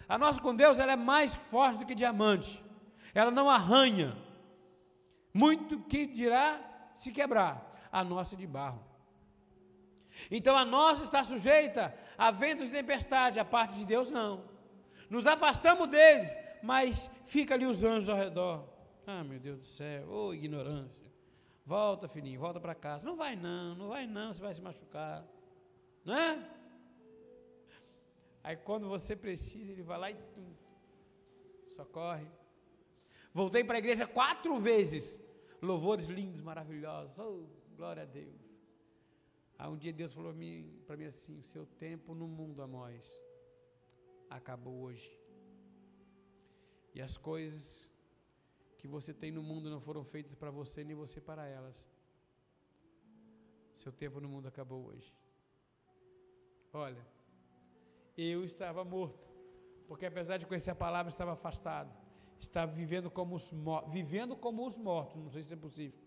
A 0.08 0.18
nossa 0.18 0.40
com 0.40 0.54
Deus 0.54 0.80
ela 0.80 0.92
é 0.92 0.96
mais 0.96 1.34
forte 1.34 1.78
do 1.78 1.86
que 1.86 1.94
diamante. 1.94 2.62
Ela 3.14 3.30
não 3.30 3.48
arranha. 3.48 4.16
Muito 5.32 5.78
que 5.80 6.06
dirá 6.06 6.60
se 6.96 7.12
quebrar. 7.12 7.72
A 7.92 8.02
nossa 8.02 8.36
de 8.36 8.46
barro. 8.46 8.93
Então 10.30 10.56
a 10.56 10.64
nossa 10.64 11.02
está 11.02 11.22
sujeita 11.24 11.94
a 12.16 12.30
ventos 12.30 12.68
e 12.68 12.72
tempestade, 12.72 13.40
a 13.40 13.44
parte 13.44 13.76
de 13.76 13.84
Deus 13.84 14.10
não. 14.10 14.44
Nos 15.10 15.26
afastamos 15.26 15.88
dele, 15.88 16.30
mas 16.62 17.10
fica 17.24 17.54
ali 17.54 17.66
os 17.66 17.84
anjos 17.84 18.08
ao 18.08 18.16
redor. 18.16 18.68
Ah, 19.06 19.22
meu 19.22 19.38
Deus 19.38 19.58
do 19.58 19.66
céu, 19.66 20.08
ô 20.08 20.26
oh, 20.28 20.34
ignorância. 20.34 21.12
Volta, 21.66 22.08
filhinho, 22.08 22.40
volta 22.40 22.60
para 22.60 22.74
casa. 22.74 23.04
Não 23.04 23.16
vai 23.16 23.36
não, 23.36 23.74
não 23.74 23.88
vai 23.88 24.06
não, 24.06 24.32
você 24.32 24.42
vai 24.42 24.54
se 24.54 24.62
machucar. 24.62 25.24
Não 26.04 26.14
é? 26.14 26.50
Aí 28.42 28.56
quando 28.56 28.88
você 28.88 29.16
precisa, 29.16 29.72
ele 29.72 29.82
vai 29.82 29.98
lá 29.98 30.10
e 30.10 30.14
tum, 30.14 30.54
socorre. 31.70 32.26
Voltei 33.32 33.64
para 33.64 33.76
a 33.76 33.78
igreja 33.78 34.06
quatro 34.06 34.58
vezes. 34.58 35.18
Louvores 35.60 36.06
lindos, 36.06 36.40
maravilhosos. 36.40 37.18
Oh, 37.18 37.46
glória 37.74 38.02
a 38.02 38.06
Deus. 38.06 38.53
Aí 39.64 39.70
um 39.70 39.78
dia 39.78 39.94
Deus 39.94 40.12
falou 40.12 40.30
para 40.86 40.96
mim 40.98 41.06
assim: 41.06 41.38
o 41.38 41.42
seu 41.42 41.64
tempo 41.64 42.14
no 42.14 42.28
mundo, 42.28 42.60
Amós, 42.60 43.02
acabou 44.28 44.74
hoje. 44.82 45.10
E 46.94 47.00
as 47.00 47.16
coisas 47.16 47.90
que 48.76 48.86
você 48.86 49.14
tem 49.14 49.32
no 49.32 49.42
mundo 49.42 49.70
não 49.70 49.80
foram 49.80 50.04
feitas 50.04 50.34
para 50.34 50.50
você, 50.50 50.84
nem 50.84 50.94
você 50.94 51.18
para 51.18 51.46
elas. 51.46 51.82
Seu 53.74 53.90
tempo 53.90 54.20
no 54.20 54.28
mundo 54.28 54.46
acabou 54.48 54.84
hoje. 54.84 55.10
Olha, 56.70 57.02
eu 58.18 58.44
estava 58.44 58.84
morto, 58.84 59.26
porque 59.88 60.04
apesar 60.04 60.36
de 60.36 60.44
conhecer 60.44 60.72
a 60.72 60.74
palavra, 60.74 61.08
estava 61.08 61.32
afastado. 61.32 61.90
Estava 62.38 62.70
vivendo 62.70 63.10
como 63.10 63.34
os, 63.34 63.50
vivendo 63.88 64.36
como 64.36 64.66
os 64.66 64.78
mortos, 64.78 65.22
não 65.22 65.30
sei 65.30 65.42
se 65.42 65.54
é 65.54 65.56
possível. 65.56 65.98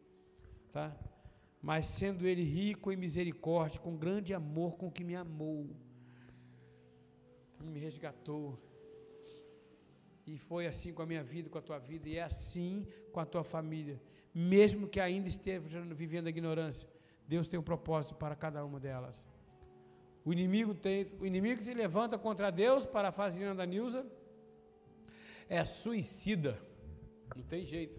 Tá? 0.72 0.96
Mas 1.62 1.88
sendo 1.88 2.28
ele 2.28 2.44
rico 2.44 2.92
em 2.92 2.96
misericórdia, 2.96 3.80
com 3.80 3.98
grande 3.98 4.34
amor 4.34 4.78
com 4.78 4.92
que 4.92 5.04
me 5.04 5.16
amou, 5.16 5.70
me 7.64 7.80
resgatou. 7.80 8.58
E 10.26 10.38
foi 10.38 10.68
assim 10.68 10.94
com 10.94 11.02
a 11.02 11.06
minha 11.06 11.24
vida, 11.24 11.50
com 11.50 11.58
a 11.58 11.62
tua 11.62 11.80
vida, 11.80 12.08
e 12.10 12.18
é 12.18 12.24
assim 12.24 12.86
com 13.12 13.20
a 13.20 13.26
tua 13.26 13.44
família. 13.44 14.02
Mesmo 14.34 14.88
que 14.88 15.00
ainda 15.00 15.28
esteja 15.28 15.82
vivendo 15.82 16.28
a 16.28 16.30
ignorância, 16.30 16.88
Deus 17.28 17.48
tem 17.48 17.60
um 17.60 17.64
propósito 17.64 18.16
para 18.16 18.36
cada 18.36 18.64
uma 18.64 18.80
delas. 18.80 19.16
O 20.24 20.34
inimigo 20.34 20.76
tem, 20.76 21.06
o 21.20 21.26
inimigo 21.26 21.58
que 21.58 21.64
se 21.64 21.74
levanta 21.74 22.20
contra 22.20 22.52
Deus, 22.52 22.86
para 22.86 23.08
a 23.10 23.12
fazenda 23.12 23.56
da 23.56 23.66
Nilza, 23.66 24.06
é 25.48 25.64
suicida. 25.64 26.62
Não 27.36 27.44
tem 27.44 27.66
jeito. 27.66 27.98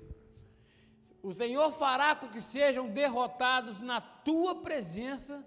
O 1.22 1.32
Senhor 1.32 1.70
fará 1.72 2.14
com 2.14 2.28
que 2.28 2.40
sejam 2.40 2.88
derrotados 2.88 3.80
na 3.80 4.00
tua 4.00 4.54
presença 4.62 5.44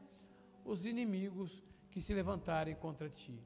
os 0.65 0.85
inimigos 0.85 1.63
que 1.89 2.01
se 2.01 2.13
levantarem 2.13 2.75
contra 2.75 3.09
ti. 3.09 3.39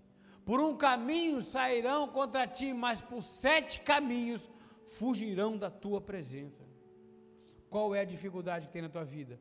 Por 0.43 0.59
um 0.59 0.75
caminho 0.75 1.41
sairão 1.41 2.07
contra 2.07 2.45
ti, 2.47 2.73
mas 2.73 3.01
por 3.01 3.21
sete 3.23 3.79
caminhos 3.81 4.49
fugirão 4.85 5.57
da 5.57 5.69
tua 5.69 5.99
presença. 6.01 6.63
Qual 7.69 7.95
é 7.95 8.01
a 8.01 8.05
dificuldade 8.05 8.67
que 8.67 8.73
tem 8.73 8.81
na 8.81 8.89
tua 8.89 9.03
vida? 9.03 9.39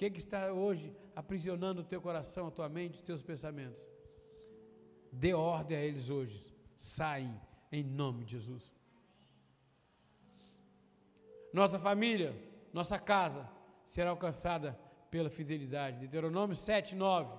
que, 0.00 0.08
que 0.08 0.18
está 0.18 0.50
hoje 0.50 0.96
aprisionando 1.14 1.82
o 1.82 1.84
teu 1.84 2.00
coração, 2.00 2.46
a 2.46 2.50
tua 2.50 2.70
mente, 2.70 2.94
os 2.94 3.02
teus 3.02 3.22
pensamentos? 3.22 3.86
Dê 5.12 5.34
ordem 5.34 5.76
a 5.76 5.80
eles 5.82 6.08
hoje. 6.08 6.42
Saem 6.74 7.38
em 7.70 7.84
nome 7.84 8.24
de 8.24 8.32
Jesus. 8.32 8.72
Nossa 11.52 11.78
família, 11.78 12.34
nossa 12.72 12.98
casa 12.98 13.48
será 13.84 14.10
alcançada 14.10 14.78
pela 15.10 15.28
fidelidade. 15.28 15.98
Deuteronômio 15.98 16.54
7, 16.54 16.94
9. 16.94 17.32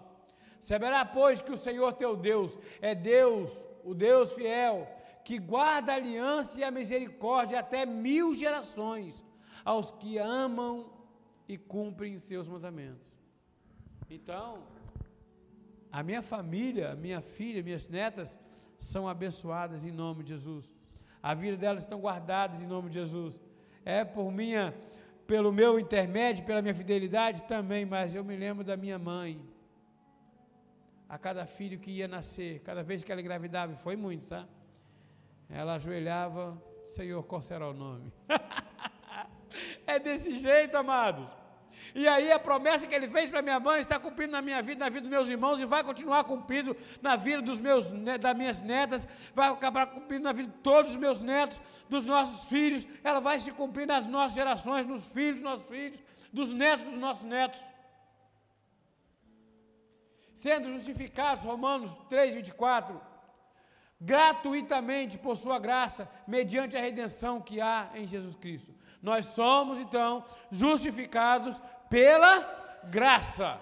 Saberá, 0.59 1.05
pois, 1.05 1.41
que 1.41 1.51
o 1.51 1.57
Senhor 1.57 1.93
teu 1.93 2.15
Deus 2.15 2.57
é 2.81 2.93
Deus, 2.93 3.67
o 3.83 3.93
Deus 3.93 4.33
fiel, 4.33 4.87
que 5.23 5.39
guarda 5.39 5.93
a 5.93 5.95
aliança 5.95 6.59
e 6.59 6.63
a 6.63 6.71
misericórdia 6.71 7.59
até 7.59 7.85
mil 7.85 8.33
gerações 8.33 9.25
aos 9.63 9.91
que 9.91 10.17
amam 10.17 10.91
e 11.47 11.57
cumprem 11.57 12.15
os 12.15 12.23
seus 12.23 12.47
mandamentos. 12.47 13.07
Então, 14.09 14.63
a 15.91 16.03
minha 16.03 16.21
família, 16.21 16.95
minha 16.95 17.21
filha, 17.21 17.63
minhas 17.63 17.87
netas 17.87 18.37
são 18.77 19.07
abençoadas 19.07 19.85
em 19.85 19.91
nome 19.91 20.23
de 20.23 20.29
Jesus. 20.29 20.71
A 21.21 21.33
vida 21.33 21.55
delas 21.55 21.83
estão 21.83 21.99
guardadas 21.99 22.61
em 22.61 22.67
nome 22.67 22.89
de 22.89 22.95
Jesus. 22.95 23.39
É 23.83 24.03
por 24.03 24.31
minha, 24.31 24.73
pelo 25.25 25.51
meu 25.51 25.79
intermédio, 25.79 26.45
pela 26.45 26.61
minha 26.61 26.75
fidelidade 26.75 27.43
também, 27.43 27.85
mas 27.85 28.13
eu 28.13 28.23
me 28.23 28.35
lembro 28.35 28.63
da 28.63 28.77
minha 28.77 28.99
mãe. 28.99 29.41
A 31.09 31.17
cada 31.17 31.45
filho 31.45 31.79
que 31.79 31.91
ia 31.91 32.07
nascer, 32.07 32.59
cada 32.61 32.83
vez 32.83 33.03
que 33.03 33.11
ela 33.11 33.19
engravidava, 33.19 33.75
foi 33.75 33.95
muito, 33.95 34.27
tá? 34.27 34.47
Ela 35.49 35.75
ajoelhava, 35.75 36.61
Senhor, 36.85 37.21
qual 37.23 37.41
será 37.41 37.67
o 37.67 37.73
nome? 37.73 38.13
é 39.85 39.99
desse 39.99 40.35
jeito, 40.35 40.77
amados. 40.77 41.40
E 41.93 42.07
aí 42.07 42.31
a 42.31 42.39
promessa 42.39 42.87
que 42.87 42.95
ele 42.95 43.09
fez 43.09 43.29
para 43.29 43.41
minha 43.41 43.59
mãe 43.59 43.79
está 43.81 43.99
cumprindo 43.99 44.31
na 44.31 44.41
minha 44.41 44.61
vida, 44.61 44.83
na 44.83 44.89
vida 44.89 45.01
dos 45.01 45.09
meus 45.09 45.27
irmãos 45.29 45.59
e 45.59 45.65
vai 45.65 45.83
continuar 45.83 46.23
cumprindo 46.23 46.75
na 47.01 47.15
vida 47.15 47.41
dos 47.41 47.59
meus, 47.59 47.91
das 48.19 48.35
minhas 48.35 48.61
netas, 48.61 49.07
vai 49.33 49.49
acabar 49.49 49.87
cumprindo 49.87 50.23
na 50.23 50.31
vida 50.31 50.49
de 50.49 50.57
todos 50.59 50.91
os 50.91 50.97
meus 50.97 51.21
netos, 51.21 51.61
dos 51.89 52.05
nossos 52.05 52.49
filhos, 52.49 52.87
ela 53.03 53.19
vai 53.19 53.39
se 53.39 53.51
cumprir 53.51 53.85
nas 53.85 54.07
nossas 54.07 54.35
gerações, 54.35 54.85
nos 54.85 55.05
filhos 55.07 55.41
dos 55.41 55.43
nossos 55.43 55.67
filhos, 55.67 56.01
dos 56.31 56.51
netos 56.51 56.85
dos 56.85 56.97
nossos 56.97 57.23
netos. 57.23 57.61
Sendo 60.35 60.71
justificados, 60.71 61.45
Romanos 61.45 61.95
3, 62.09 62.33
24, 62.35 62.99
gratuitamente 63.99 65.19
por 65.19 65.35
sua 65.35 65.59
graça, 65.59 66.09
mediante 66.25 66.75
a 66.75 66.81
redenção 66.81 67.39
que 67.39 67.61
há 67.61 67.91
em 67.93 68.07
Jesus 68.07 68.35
Cristo. 68.35 68.73
Nós 69.01 69.25
somos 69.27 69.79
então 69.79 70.23
justificados 70.49 71.61
pela 71.91 72.35
graça. 72.85 73.59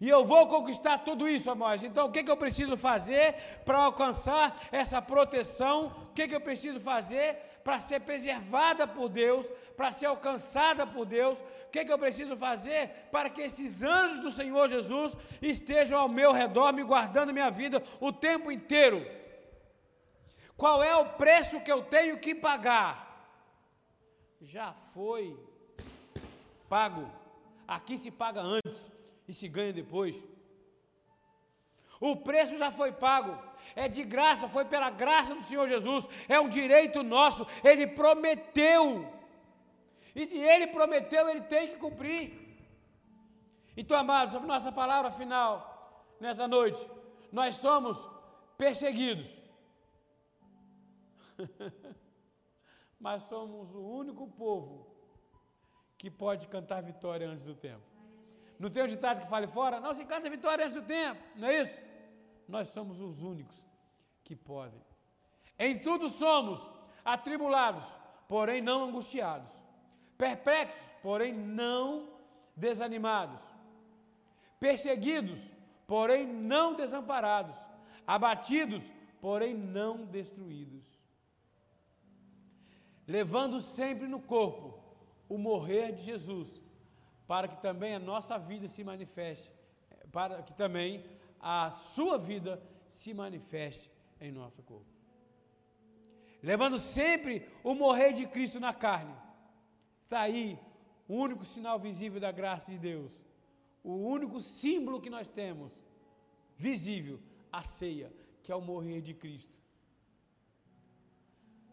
E 0.00 0.08
eu 0.08 0.24
vou 0.24 0.48
conquistar 0.48 0.98
tudo 0.98 1.28
isso, 1.28 1.48
amados. 1.48 1.84
Então, 1.84 2.08
o 2.08 2.10
que, 2.10 2.24
que 2.24 2.30
eu 2.30 2.36
preciso 2.36 2.76
fazer 2.76 3.36
para 3.64 3.78
alcançar 3.78 4.60
essa 4.72 5.00
proteção? 5.00 6.08
O 6.10 6.12
que, 6.12 6.26
que 6.26 6.34
eu 6.34 6.40
preciso 6.40 6.80
fazer 6.80 7.36
para 7.62 7.78
ser 7.78 8.00
preservada 8.00 8.84
por 8.84 9.08
Deus, 9.08 9.48
para 9.76 9.92
ser 9.92 10.06
alcançada 10.06 10.84
por 10.84 11.06
Deus? 11.06 11.38
O 11.38 11.70
que, 11.70 11.84
que 11.84 11.92
eu 11.92 12.00
preciso 12.00 12.36
fazer 12.36 12.88
para 13.12 13.30
que 13.30 13.42
esses 13.42 13.84
anjos 13.84 14.18
do 14.18 14.32
Senhor 14.32 14.68
Jesus 14.68 15.16
estejam 15.40 16.00
ao 16.00 16.08
meu 16.08 16.32
redor, 16.32 16.72
me 16.72 16.82
guardando 16.82 17.32
minha 17.32 17.52
vida 17.52 17.80
o 18.00 18.12
tempo 18.12 18.50
inteiro? 18.50 19.06
Qual 20.56 20.82
é 20.82 20.96
o 20.96 21.10
preço 21.10 21.60
que 21.60 21.70
eu 21.70 21.84
tenho 21.84 22.18
que 22.18 22.34
pagar? 22.34 23.11
Já 24.42 24.72
foi 24.72 25.38
pago. 26.68 27.08
Aqui 27.66 27.96
se 27.96 28.10
paga 28.10 28.40
antes 28.40 28.90
e 29.26 29.32
se 29.32 29.48
ganha 29.48 29.72
depois. 29.72 30.24
O 32.00 32.16
preço 32.16 32.58
já 32.58 32.72
foi 32.72 32.90
pago, 32.90 33.40
é 33.76 33.86
de 33.86 34.02
graça, 34.02 34.48
foi 34.48 34.64
pela 34.64 34.90
graça 34.90 35.36
do 35.36 35.42
Senhor 35.42 35.68
Jesus, 35.68 36.08
é 36.28 36.40
um 36.40 36.48
direito 36.48 37.04
nosso, 37.04 37.46
Ele 37.62 37.86
prometeu. 37.86 39.08
E 40.12 40.26
se 40.26 40.36
Ele 40.36 40.66
prometeu, 40.66 41.28
Ele 41.28 41.42
tem 41.42 41.68
que 41.68 41.76
cumprir. 41.76 42.42
Então, 43.76 43.96
amados, 43.96 44.34
a 44.34 44.40
nossa 44.40 44.72
palavra 44.72 45.12
final 45.12 46.16
nessa 46.18 46.48
noite, 46.48 46.84
nós 47.30 47.54
somos 47.56 48.08
perseguidos. 48.58 49.38
mas 53.02 53.24
somos 53.24 53.74
o 53.74 53.80
único 53.80 54.28
povo 54.28 54.86
que 55.98 56.08
pode 56.08 56.46
cantar 56.46 56.80
vitória 56.82 57.28
antes 57.28 57.44
do 57.44 57.54
tempo. 57.54 57.82
Não 58.60 58.70
tem 58.70 58.84
um 58.84 58.86
ditado 58.86 59.22
que 59.22 59.28
fale 59.28 59.48
fora? 59.48 59.80
Não 59.80 59.92
se 59.92 60.04
canta 60.04 60.30
vitória 60.30 60.64
antes 60.64 60.80
do 60.80 60.86
tempo, 60.86 61.20
não 61.34 61.48
é 61.48 61.62
isso? 61.62 61.80
Nós 62.46 62.68
somos 62.68 63.00
os 63.00 63.20
únicos 63.20 63.60
que 64.22 64.36
podem. 64.36 64.80
Em 65.58 65.80
tudo 65.80 66.08
somos 66.08 66.70
atribulados, 67.04 67.92
porém 68.28 68.62
não 68.62 68.84
angustiados, 68.84 69.50
perplexos, 70.16 70.94
porém 71.02 71.32
não 71.32 72.08
desanimados, 72.56 73.42
perseguidos, 74.60 75.52
porém 75.88 76.24
não 76.24 76.74
desamparados, 76.74 77.56
abatidos, 78.06 78.92
porém 79.20 79.54
não 79.54 80.04
destruídos, 80.04 81.01
levando 83.06 83.60
sempre 83.60 84.06
no 84.06 84.20
corpo 84.20 84.78
o 85.28 85.38
morrer 85.38 85.92
de 85.92 86.02
Jesus, 86.02 86.60
para 87.26 87.48
que 87.48 87.60
também 87.62 87.94
a 87.94 87.98
nossa 87.98 88.38
vida 88.38 88.68
se 88.68 88.84
manifeste, 88.84 89.52
para 90.10 90.42
que 90.42 90.52
também 90.52 91.04
a 91.40 91.70
sua 91.70 92.18
vida 92.18 92.62
se 92.90 93.14
manifeste 93.14 93.90
em 94.20 94.30
nosso 94.30 94.62
corpo. 94.62 94.86
Levando 96.42 96.78
sempre 96.78 97.48
o 97.62 97.74
morrer 97.74 98.12
de 98.12 98.26
Cristo 98.26 98.58
na 98.58 98.72
carne. 98.72 99.14
Está 100.04 100.20
aí 100.20 100.58
o 101.08 101.14
único 101.14 101.44
sinal 101.44 101.78
visível 101.78 102.20
da 102.20 102.32
graça 102.32 102.70
de 102.70 102.78
Deus. 102.78 103.12
O 103.82 103.94
único 103.94 104.40
símbolo 104.40 105.00
que 105.00 105.10
nós 105.10 105.28
temos 105.28 105.72
visível, 106.56 107.20
a 107.50 107.62
ceia, 107.62 108.12
que 108.42 108.52
é 108.52 108.56
o 108.56 108.60
morrer 108.60 109.00
de 109.00 109.14
Cristo. 109.14 109.58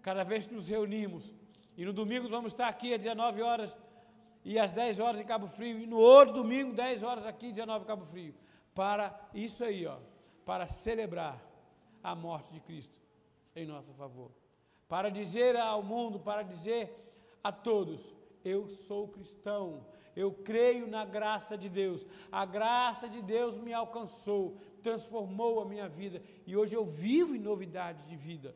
Cada 0.02 0.24
vez 0.24 0.46
que 0.46 0.54
nos 0.54 0.68
reunimos, 0.68 1.34
e 1.76 1.86
no 1.86 1.94
domingo 1.94 2.28
vamos 2.30 2.52
estar 2.54 2.68
aqui 2.68 2.94
às 2.94 3.00
19 3.00 3.42
horas 3.42 3.76
e 4.44 4.58
às 4.58 4.72
10 4.72 5.00
horas 5.00 5.20
em 5.20 5.26
Cabo 5.26 5.48
Frio, 5.48 5.80
e 5.80 5.86
no 5.86 5.98
outro 5.98 6.36
domingo, 6.36 6.74
10 6.74 7.04
horas 7.04 7.26
aqui, 7.26 7.52
19 7.52 7.84
em 7.84 7.88
Cabo 7.88 8.06
Frio, 8.06 8.34
para 8.74 9.30
isso 9.34 9.64
aí, 9.64 9.86
ó, 9.86 9.98
para 10.46 10.68
celebrar 10.68 11.44
a 12.02 12.16
morte 12.16 12.52
de 12.54 12.60
Cristo 12.62 13.00
em 13.56 13.66
nosso 13.66 13.94
favor. 13.94 14.32
Para 14.88 15.10
dizer 15.10 15.56
ao 15.56 15.84
mundo, 15.84 16.20
para 16.20 16.42
dizer 16.42 16.94
a 17.44 17.52
todos: 17.52 18.14
eu 18.44 18.70
sou 18.70 19.08
cristão, 19.08 19.86
eu 20.16 20.32
creio 20.32 20.88
na 20.88 21.06
graça 21.06 21.58
de 21.58 21.70
Deus. 21.70 22.06
A 22.32 22.46
graça 22.46 23.08
de 23.08 23.22
Deus 23.22 23.58
me 23.58 23.74
alcançou, 23.74 24.58
transformou 24.82 25.60
a 25.60 25.66
minha 25.66 25.88
vida 25.88 26.22
e 26.48 26.56
hoje 26.56 26.76
eu 26.76 26.86
vivo 26.86 27.36
em 27.36 27.40
novidade 27.40 28.04
de 28.06 28.16
vida. 28.16 28.56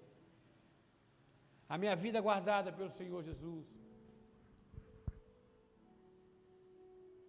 A 1.67 1.77
minha 1.77 1.95
vida 1.95 2.19
guardada 2.21 2.71
pelo 2.71 2.91
Senhor 2.91 3.23
Jesus. 3.23 3.65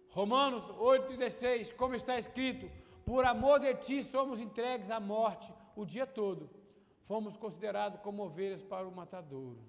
Romanos 0.09 0.63
8,16, 0.63 1.75
como 1.75 1.95
está 1.95 2.17
escrito: 2.17 2.69
Por 3.05 3.25
amor 3.25 3.59
de 3.59 3.73
ti 3.75 4.03
somos 4.03 4.39
entregues 4.39 4.89
à 4.89 4.99
morte 4.99 5.53
o 5.75 5.85
dia 5.85 6.05
todo. 6.05 6.49
Fomos 7.01 7.37
considerados 7.37 7.99
como 8.01 8.23
ovelhas 8.23 8.63
para 8.63 8.87
o 8.87 8.91
matadouro. 8.91 9.59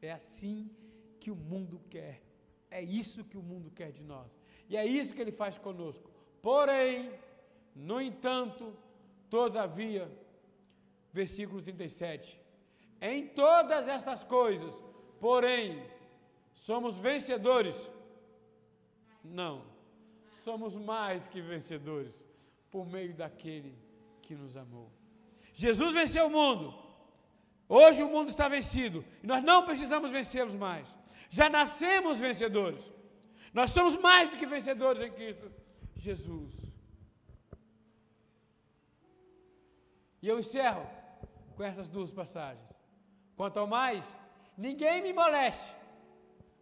É 0.00 0.12
assim 0.12 0.70
que 1.18 1.30
o 1.30 1.36
mundo 1.36 1.80
quer. 1.90 2.22
É 2.70 2.82
isso 2.82 3.24
que 3.24 3.38
o 3.38 3.42
mundo 3.42 3.70
quer 3.70 3.90
de 3.92 4.02
nós. 4.02 4.30
E 4.68 4.76
é 4.76 4.84
isso 4.84 5.14
que 5.14 5.20
ele 5.20 5.32
faz 5.32 5.56
conosco. 5.56 6.10
Porém, 6.42 7.12
no 7.74 8.00
entanto, 8.00 8.76
todavia, 9.30 10.10
versículo 11.12 11.62
37. 11.62 12.40
Em 13.00 13.26
todas 13.26 13.88
estas 13.88 14.22
coisas, 14.22 14.82
porém, 15.20 15.82
somos 16.54 16.96
vencedores? 16.96 17.90
Não. 19.22 19.64
Somos 20.32 20.76
mais 20.76 21.26
que 21.26 21.40
vencedores 21.40 22.24
por 22.70 22.86
meio 22.86 23.14
daquele 23.14 23.76
que 24.22 24.34
nos 24.34 24.56
amou. 24.56 24.90
Jesus 25.52 25.92
venceu 25.94 26.26
o 26.26 26.30
mundo. 26.30 26.74
Hoje 27.68 28.02
o 28.02 28.08
mundo 28.08 28.28
está 28.28 28.48
vencido 28.48 29.04
e 29.22 29.26
nós 29.26 29.42
não 29.42 29.64
precisamos 29.64 30.10
vencê-los 30.10 30.56
mais. 30.56 30.94
Já 31.30 31.50
nascemos 31.50 32.18
vencedores. 32.18 32.92
Nós 33.52 33.70
somos 33.70 33.96
mais 33.96 34.28
do 34.28 34.36
que 34.36 34.46
vencedores 34.46 35.02
em 35.02 35.10
Cristo 35.10 35.50
Jesus. 35.96 36.74
E 40.22 40.28
eu 40.28 40.38
encerro 40.38 40.86
com 41.56 41.62
essas 41.64 41.88
duas 41.88 42.10
passagens. 42.10 42.75
Quanto 43.36 43.58
ao 43.58 43.66
mais, 43.66 44.14
ninguém 44.56 45.02
me 45.02 45.12
moleste. 45.12 45.74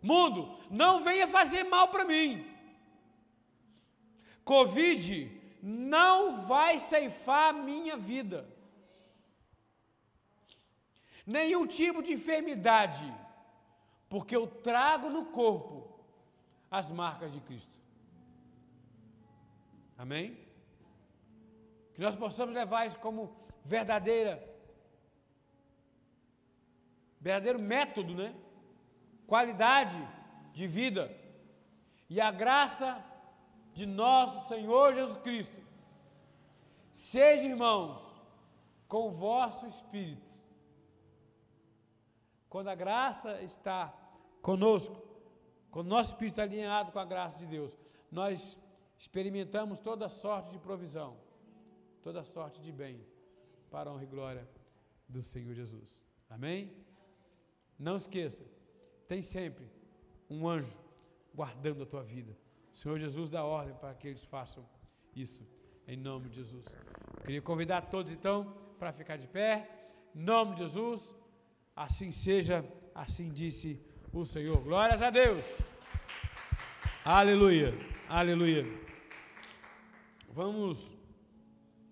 Mundo, 0.02 0.58
não 0.70 1.02
venha 1.02 1.26
fazer 1.26 1.64
mal 1.64 1.88
para 1.88 2.04
mim. 2.04 2.44
Covid 4.44 5.40
não 5.62 6.42
vai 6.42 6.78
ceifar 6.78 7.54
minha 7.54 7.96
vida. 7.96 8.46
Nenhum 11.26 11.66
tipo 11.66 12.02
de 12.02 12.12
enfermidade 12.12 13.06
porque 14.14 14.36
eu 14.36 14.46
trago 14.46 15.08
no 15.08 15.26
corpo 15.26 16.04
as 16.70 16.92
marcas 16.92 17.32
de 17.32 17.40
Cristo. 17.40 17.76
Amém? 19.96 20.38
Que 21.94 22.00
nós 22.00 22.14
possamos 22.14 22.54
levar 22.54 22.86
isso 22.86 22.98
como 22.98 23.34
verdadeira, 23.64 24.53
verdadeiro 27.24 27.58
método, 27.58 28.14
né? 28.14 28.34
Qualidade 29.26 29.98
de 30.52 30.66
vida. 30.66 31.04
E 32.10 32.20
a 32.20 32.30
graça 32.30 33.02
de 33.72 33.86
nosso 33.86 34.46
Senhor 34.46 34.92
Jesus 34.92 35.16
Cristo 35.26 35.60
seja, 36.92 37.46
irmãos, 37.46 37.98
com 38.86 39.08
o 39.08 39.10
vosso 39.10 39.66
espírito. 39.66 40.30
Quando 42.50 42.68
a 42.68 42.74
graça 42.74 43.40
está 43.40 43.80
conosco, 44.42 44.94
quando 45.70 45.88
nosso 45.88 46.10
espírito 46.10 46.34
está 46.34 46.42
alinhado 46.42 46.92
com 46.92 46.98
a 46.98 47.06
graça 47.06 47.38
de 47.38 47.46
Deus, 47.46 47.74
nós 48.12 48.56
experimentamos 48.98 49.80
toda 49.80 50.10
sorte 50.10 50.50
de 50.50 50.58
provisão, 50.58 51.16
toda 52.02 52.22
sorte 52.22 52.60
de 52.60 52.70
bem, 52.70 53.00
para 53.70 53.88
a 53.88 53.92
honra 53.94 54.04
e 54.04 54.06
glória 54.06 54.48
do 55.08 55.22
Senhor 55.22 55.54
Jesus. 55.54 56.04
Amém? 56.28 56.84
Não 57.78 57.96
esqueça, 57.96 58.42
tem 59.06 59.22
sempre 59.22 59.66
um 60.30 60.48
anjo 60.48 60.78
guardando 61.34 61.82
a 61.82 61.86
tua 61.86 62.02
vida. 62.02 62.36
O 62.72 62.76
Senhor 62.76 62.98
Jesus 62.98 63.28
dá 63.28 63.44
ordem 63.44 63.74
para 63.74 63.94
que 63.94 64.08
eles 64.08 64.24
façam 64.24 64.66
isso, 65.14 65.46
em 65.86 65.96
nome 65.96 66.28
de 66.28 66.36
Jesus. 66.36 66.66
queria 67.24 67.42
convidar 67.42 67.82
todos 67.82 68.12
então 68.12 68.54
para 68.78 68.92
ficar 68.92 69.16
de 69.16 69.26
pé, 69.26 69.68
em 70.14 70.20
nome 70.20 70.54
de 70.54 70.60
Jesus, 70.60 71.14
assim 71.74 72.10
seja, 72.10 72.64
assim 72.94 73.30
disse 73.30 73.80
o 74.12 74.24
Senhor. 74.24 74.62
Glórias 74.62 75.02
a 75.02 75.10
Deus. 75.10 75.44
Aleluia. 77.04 77.74
Aleluia. 78.08 78.64
Vamos 80.32 80.96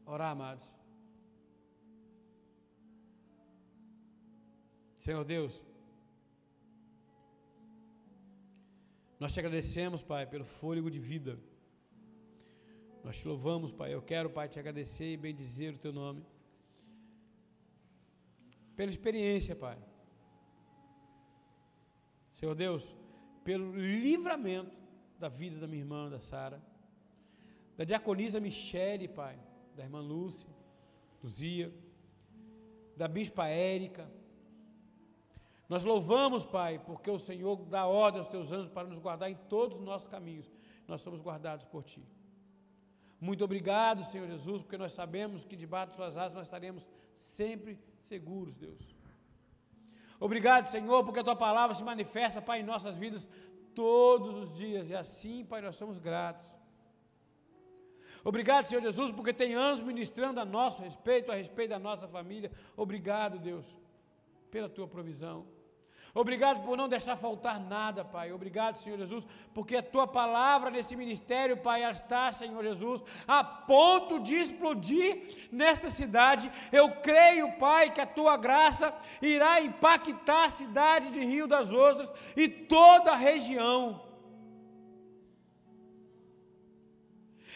orar, 0.06 0.32
amados. 0.32 0.66
Senhor 4.98 5.24
Deus, 5.24 5.64
nós 9.22 9.32
te 9.32 9.40
agradecemos, 9.40 10.02
Pai, 10.02 10.24
pelo 10.26 10.44
fôlego 10.44 10.90
de 10.90 10.98
vida. 10.98 11.38
Nós 13.04 13.18
te 13.20 13.28
louvamos, 13.30 13.70
Pai. 13.80 13.94
Eu 13.94 14.02
quero, 14.02 14.28
Pai, 14.28 14.48
te 14.48 14.58
agradecer 14.58 15.10
e 15.12 15.16
bendizer 15.16 15.74
o 15.74 15.78
teu 15.78 15.92
nome. 15.92 16.20
Pela 18.76 18.90
experiência, 18.90 19.54
Pai 19.54 19.78
Senhor 22.32 22.54
Deus, 22.54 22.96
pelo 23.44 23.66
livramento 23.76 24.76
da 25.18 25.28
vida 25.28 25.60
da 25.60 25.68
minha 25.68 25.82
irmã, 25.82 26.10
da 26.10 26.18
Sara, 26.18 26.60
da 27.76 27.84
diaconisa 27.84 28.40
Michele, 28.40 29.06
Pai, 29.06 29.38
da 29.76 29.84
irmã 29.84 30.00
Lúcia, 30.00 30.48
Luzia, 31.22 31.72
da 32.96 33.06
bispa 33.06 33.46
Érica. 33.46 34.10
Nós 35.72 35.84
louvamos, 35.84 36.44
Pai, 36.44 36.78
porque 36.78 37.10
o 37.10 37.18
Senhor 37.18 37.56
dá 37.64 37.86
ordem 37.86 38.18
aos 38.18 38.28
teus 38.28 38.52
anjos 38.52 38.68
para 38.68 38.86
nos 38.86 38.98
guardar 38.98 39.30
em 39.30 39.34
todos 39.34 39.78
os 39.78 39.82
nossos 39.82 40.06
caminhos. 40.06 40.52
Nós 40.86 41.00
somos 41.00 41.22
guardados 41.22 41.64
por 41.64 41.82
Ti. 41.82 42.06
Muito 43.18 43.42
obrigado, 43.42 44.04
Senhor 44.04 44.28
Jesus, 44.28 44.60
porque 44.60 44.76
nós 44.76 44.92
sabemos 44.92 45.46
que 45.46 45.56
debaixo 45.56 45.92
de 45.92 45.96
Suas 45.96 46.18
asas 46.18 46.34
nós 46.34 46.46
estaremos 46.46 46.86
sempre 47.14 47.78
seguros, 48.02 48.54
Deus. 48.54 48.94
Obrigado, 50.20 50.66
Senhor, 50.66 51.02
porque 51.04 51.20
a 51.20 51.24
tua 51.24 51.34
palavra 51.34 51.74
se 51.74 51.82
manifesta, 51.82 52.42
Pai, 52.42 52.60
em 52.60 52.64
nossas 52.64 52.98
vidas 52.98 53.26
todos 53.74 54.34
os 54.34 54.54
dias. 54.54 54.90
E 54.90 54.94
assim, 54.94 55.42
Pai, 55.42 55.62
nós 55.62 55.76
somos 55.76 55.98
gratos. 55.98 56.44
Obrigado, 58.22 58.66
Senhor 58.66 58.82
Jesus, 58.82 59.10
porque 59.10 59.32
tem 59.32 59.54
anjos 59.54 59.82
ministrando 59.82 60.38
a 60.38 60.44
nosso 60.44 60.82
respeito, 60.82 61.32
a 61.32 61.34
respeito 61.34 61.70
da 61.70 61.78
nossa 61.78 62.06
família. 62.06 62.52
Obrigado, 62.76 63.38
Deus, 63.38 63.74
pela 64.50 64.68
tua 64.68 64.86
provisão. 64.86 65.61
Obrigado 66.14 66.62
por 66.62 66.76
não 66.76 66.90
deixar 66.90 67.16
faltar 67.16 67.58
nada, 67.58 68.04
Pai. 68.04 68.32
Obrigado, 68.32 68.76
Senhor 68.76 68.98
Jesus, 68.98 69.26
porque 69.54 69.76
a 69.76 69.82
tua 69.82 70.06
palavra 70.06 70.70
nesse 70.70 70.94
ministério, 70.94 71.56
Pai, 71.56 71.88
está, 71.90 72.30
Senhor 72.30 72.62
Jesus, 72.62 73.02
a 73.26 73.42
ponto 73.42 74.20
de 74.20 74.34
explodir 74.34 75.48
nesta 75.50 75.88
cidade. 75.88 76.52
Eu 76.70 76.90
creio, 76.96 77.56
Pai, 77.56 77.90
que 77.90 78.00
a 78.00 78.06
tua 78.06 78.36
graça 78.36 78.94
irá 79.22 79.60
impactar 79.62 80.44
a 80.44 80.50
cidade 80.50 81.10
de 81.10 81.20
Rio 81.20 81.46
das 81.46 81.72
Ostras 81.72 82.12
e 82.36 82.46
toda 82.46 83.12
a 83.12 83.16
região. 83.16 84.11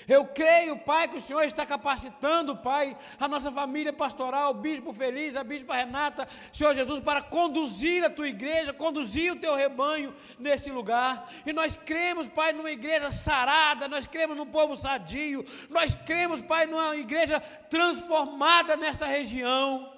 Eu 0.08 0.26
creio, 0.26 0.78
Pai, 0.78 1.08
que 1.08 1.16
o 1.16 1.20
Senhor 1.20 1.42
está 1.42 1.66
capacitando, 1.66 2.56
Pai, 2.56 2.96
a 3.18 3.26
nossa 3.26 3.50
família 3.50 3.92
pastoral, 3.92 4.50
o 4.50 4.54
bispo 4.54 4.92
feliz, 4.92 5.36
a 5.36 5.42
bispa 5.42 5.74
Renata, 5.74 6.28
Senhor 6.52 6.74
Jesus, 6.74 7.00
para 7.00 7.20
conduzir 7.22 8.04
a 8.04 8.10
tua 8.10 8.28
igreja, 8.28 8.72
conduzir 8.72 9.32
o 9.32 9.36
teu 9.36 9.54
rebanho 9.54 10.14
nesse 10.38 10.70
lugar. 10.70 11.28
E 11.44 11.52
nós 11.52 11.76
cremos, 11.76 12.28
Pai, 12.28 12.52
numa 12.52 12.70
igreja 12.70 13.10
sarada, 13.10 13.88
nós 13.88 14.06
cremos 14.06 14.36
num 14.36 14.46
povo 14.46 14.76
sadio, 14.76 15.44
nós 15.70 15.94
cremos, 15.94 16.40
Pai, 16.40 16.66
numa 16.66 16.96
igreja 16.96 17.40
transformada 17.40 18.76
nesta 18.76 19.06
região. 19.06 19.95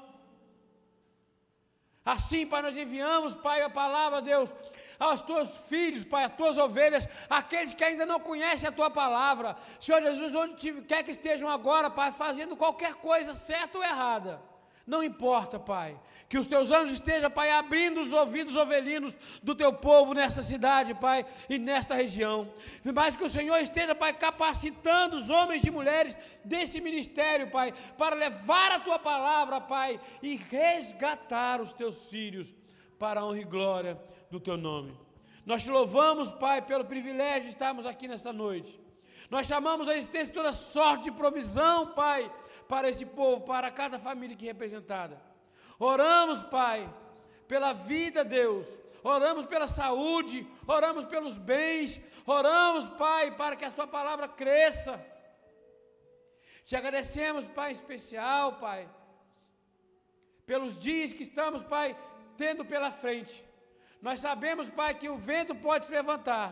Assim, 2.15 2.47
Pai, 2.47 2.63
nós 2.63 2.75
enviamos, 2.75 3.35
Pai, 3.35 3.61
a 3.61 3.69
palavra, 3.69 4.23
Deus, 4.23 4.55
aos 4.99 5.21
teus 5.21 5.55
filhos, 5.69 6.05
Pai, 6.05 6.25
às 6.25 6.35
tuas 6.35 6.57
ovelhas, 6.57 7.07
aqueles 7.29 7.75
que 7.75 7.85
ainda 7.85 8.07
não 8.07 8.19
conhecem 8.19 8.67
a 8.67 8.73
tua 8.73 8.89
palavra. 8.89 9.55
Senhor 9.79 10.01
Jesus, 10.01 10.35
onde 10.35 10.73
quer 10.83 11.03
que 11.03 11.11
estejam 11.11 11.51
agora, 11.51 11.91
Pai, 11.91 12.11
fazendo 12.11 12.57
qualquer 12.57 12.95
coisa 12.95 13.35
certa 13.35 13.77
ou 13.77 13.85
errada. 13.85 14.41
Não 14.89 15.05
importa, 15.05 15.59
Pai. 15.61 16.01
Que 16.31 16.39
os 16.39 16.47
teus 16.47 16.71
anjos 16.71 16.95
estejam, 16.95 17.31
Pai, 17.31 17.51
abrindo 17.51 18.01
os 18.01 18.13
ouvidos 18.13 18.57
ovelinos 18.57 19.17
do 19.43 19.55
teu 19.55 19.71
povo 19.73 20.15
nessa 20.15 20.43
cidade, 20.43 20.95
Pai, 20.95 21.27
e 21.49 21.59
nesta 21.59 21.95
região. 21.95 22.51
Mas 22.95 23.15
que 23.15 23.25
o 23.25 23.29
Senhor 23.29 23.59
esteja, 23.59 23.95
Pai, 23.95 24.15
capacitando 24.15 25.17
os 25.17 25.29
homens 25.29 25.63
e 25.65 25.71
mulheres 25.71 26.17
desse 26.43 26.81
ministério, 26.81 27.51
Pai, 27.51 27.73
para 27.99 28.17
levar 28.17 28.73
a 28.73 28.81
tua 28.81 28.99
palavra, 28.99 29.61
Pai, 29.61 30.01
e 30.23 30.37
resgatar 30.37 31.61
os 31.61 31.75
teus 31.75 32.07
filhos 32.09 32.55
para 32.99 33.21
a 33.21 33.25
honra 33.27 33.41
e 33.41 33.45
glória 33.45 34.01
do 34.31 34.41
teu 34.41 34.57
nome. 34.57 34.99
Nós 35.45 35.65
te 35.65 35.71
louvamos, 35.71 36.33
Pai, 36.33 36.63
pelo 36.63 36.85
privilégio 36.85 37.43
de 37.43 37.49
estarmos 37.49 37.85
aqui 37.85 38.09
nessa 38.09 38.33
noite. 38.33 38.81
Nós 39.31 39.47
chamamos 39.47 39.89
a 39.89 39.97
existência 39.97 40.33
toda 40.33 40.53
sorte 40.53 41.05
de 41.05 41.13
provisão, 41.13 41.89
Pai, 41.89 42.31
para 42.69 42.89
esse 42.89 43.07
povo, 43.07 43.45
para 43.45 43.71
cada 43.71 43.99
família 43.99 44.35
aqui 44.37 44.47
representada. 44.47 45.21
Oramos, 45.79 46.43
Pai, 46.45 46.93
pela 47.47 47.73
vida, 47.73 48.23
Deus. 48.25 48.79
Oramos 49.03 49.47
pela 49.47 49.67
saúde, 49.67 50.47
oramos 50.67 51.05
pelos 51.05 51.39
bens, 51.39 52.01
oramos, 52.27 52.89
Pai, 52.91 53.35
para 53.37 53.57
que 53.57 53.65
a 53.65 53.71
Sua 53.71 53.87
palavra 53.87 54.29
cresça. 54.29 55.03
Te 56.65 56.77
agradecemos, 56.77 57.49
Pai, 57.49 57.71
em 57.71 57.73
especial, 57.73 58.57
Pai, 58.59 58.89
pelos 60.45 60.79
dias 60.79 61.13
que 61.13 61.23
estamos, 61.23 61.63
Pai, 61.63 61.97
tendo 62.37 62.65
pela 62.65 62.91
frente. 62.91 63.43
Nós 64.03 64.21
sabemos, 64.21 64.69
Pai, 64.69 64.95
que 64.95 65.09
o 65.09 65.17
vento 65.17 65.55
pode 65.55 65.87
se 65.87 65.93
levantar, 65.93 66.51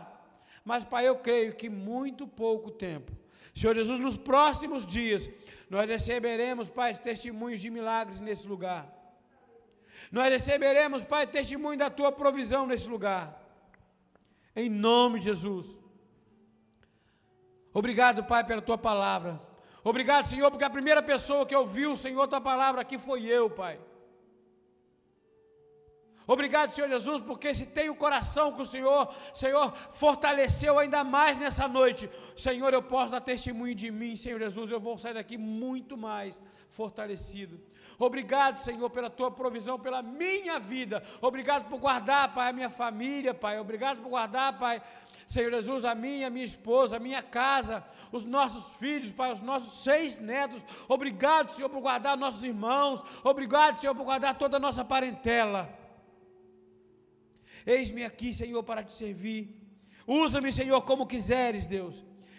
mas, 0.65 0.83
Pai, 0.83 1.07
eu 1.07 1.17
creio 1.19 1.55
que 1.55 1.69
muito 1.69 2.27
pouco 2.27 2.71
tempo. 2.71 3.11
Senhor 3.57 3.73
Jesus, 3.73 3.97
nos 3.97 4.15
próximos 4.15 4.85
dias, 4.85 5.27
nós 5.67 5.89
receberemos, 5.89 6.69
Pai, 6.69 6.93
testemunhos 6.93 7.59
de 7.59 7.71
milagres 7.71 8.19
nesse 8.19 8.47
lugar. 8.47 8.83
Nós 10.11 10.29
receberemos, 10.29 11.03
Pai, 11.03 11.25
testemunho 11.25 11.79
da 11.83 11.89
tua 11.89 12.11
provisão 12.11 12.67
nesse 12.67 12.87
lugar. 12.87 13.23
Em 14.55 14.69
nome 14.69 15.17
de 15.19 15.25
Jesus. 15.25 15.65
Obrigado, 17.73 18.23
Pai, 18.25 18.43
pela 18.45 18.61
tua 18.61 18.77
palavra. 18.77 19.41
Obrigado, 19.83 20.25
Senhor, 20.25 20.51
porque 20.51 20.63
a 20.63 20.69
primeira 20.69 21.01
pessoa 21.01 21.43
que 21.43 21.55
ouviu, 21.55 21.95
Senhor, 21.95 22.27
tua 22.27 22.39
palavra 22.39 22.81
aqui 22.81 22.99
foi 22.99 23.25
eu, 23.25 23.49
Pai. 23.49 23.79
Obrigado, 26.27 26.73
Senhor 26.73 26.89
Jesus, 26.89 27.21
porque 27.21 27.55
se 27.55 27.65
tem 27.65 27.89
o 27.89 27.95
coração 27.95 28.51
que 28.51 28.61
o 28.61 28.65
Senhor, 28.65 29.13
Senhor, 29.33 29.73
fortaleceu 29.91 30.77
ainda 30.77 31.01
mais 31.01 31.37
nessa 31.37 31.69
noite, 31.69 32.09
Senhor, 32.35 32.73
eu 32.73 32.83
posso 32.83 33.13
dar 33.13 33.21
testemunho 33.21 33.73
de 33.73 33.89
mim, 33.89 34.17
Senhor 34.17 34.37
Jesus, 34.37 34.69
eu 34.69 34.79
vou 34.79 34.97
sair 34.97 35.13
daqui 35.13 35.37
muito 35.37 35.95
mais 35.95 36.37
fortalecido. 36.69 37.57
Obrigado, 37.97 38.59
Senhor, 38.59 38.89
pela 38.89 39.09
tua 39.09 39.31
provisão, 39.31 39.79
pela 39.79 40.01
minha 40.01 40.59
vida. 40.59 41.01
Obrigado 41.21 41.69
por 41.69 41.79
guardar, 41.79 42.33
Pai, 42.33 42.49
a 42.49 42.53
minha 42.53 42.69
família, 42.69 43.33
Pai. 43.33 43.57
Obrigado 43.57 44.01
por 44.01 44.09
guardar, 44.09 44.59
Pai, 44.59 44.81
Senhor 45.25 45.49
Jesus, 45.49 45.85
a 45.85 45.95
minha, 45.95 46.27
a 46.27 46.29
minha 46.29 46.45
esposa, 46.45 46.97
a 46.97 46.99
minha 46.99 47.23
casa, 47.23 47.83
os 48.11 48.25
nossos 48.25 48.75
filhos, 48.75 49.13
Pai, 49.13 49.31
os 49.31 49.41
nossos 49.41 49.81
seis 49.81 50.19
netos. 50.19 50.61
Obrigado, 50.89 51.53
Senhor, 51.53 51.69
por 51.69 51.79
guardar 51.79 52.17
nossos 52.17 52.43
irmãos. 52.43 53.01
Obrigado, 53.23 53.77
Senhor, 53.77 53.95
por 53.95 54.03
guardar 54.03 54.37
toda 54.37 54.57
a 54.57 54.59
nossa 54.59 54.83
parentela. 54.83 55.86
Eis-me 57.75 58.03
aqui, 58.05 58.33
Senhor, 58.33 58.63
para 58.63 58.81
te 58.81 58.93
servir. 58.93 59.41
Usa-me, 60.07 60.51
Senhor, 60.53 60.81
como 60.83 61.05
quiseres, 61.05 61.67
Deus. 61.67 61.95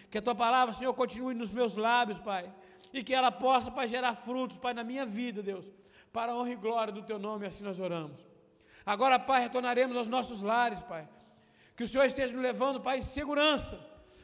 Que 0.09 0.17
a 0.17 0.21
tua 0.23 0.33
palavra, 0.33 0.73
Senhor, 0.73 0.91
continue 0.95 1.35
nos 1.35 1.51
meus 1.51 1.75
lábios, 1.75 2.19
Pai. 2.19 2.51
E 2.91 3.03
que 3.03 3.13
ela 3.13 3.31
possa, 3.31 3.69
Pai, 3.69 3.87
gerar 3.87 4.15
frutos, 4.15 4.57
Pai, 4.57 4.73
na 4.73 4.83
minha 4.83 5.05
vida, 5.05 5.43
Deus. 5.43 5.71
Para 6.11 6.31
a 6.31 6.35
honra 6.35 6.49
e 6.49 6.55
glória 6.55 6.91
do 6.91 7.03
teu 7.03 7.19
nome, 7.19 7.45
assim 7.45 7.63
nós 7.63 7.79
oramos. 7.79 8.25
Agora, 8.83 9.19
Pai, 9.19 9.41
retornaremos 9.41 9.95
aos 9.95 10.07
nossos 10.07 10.41
lares, 10.41 10.81
Pai. 10.81 11.07
Que 11.75 11.83
o 11.83 11.87
Senhor 11.87 12.05
esteja 12.05 12.33
nos 12.33 12.41
levando, 12.41 12.81
Pai, 12.81 12.97
em 12.97 13.03
segurança. 13.03 13.79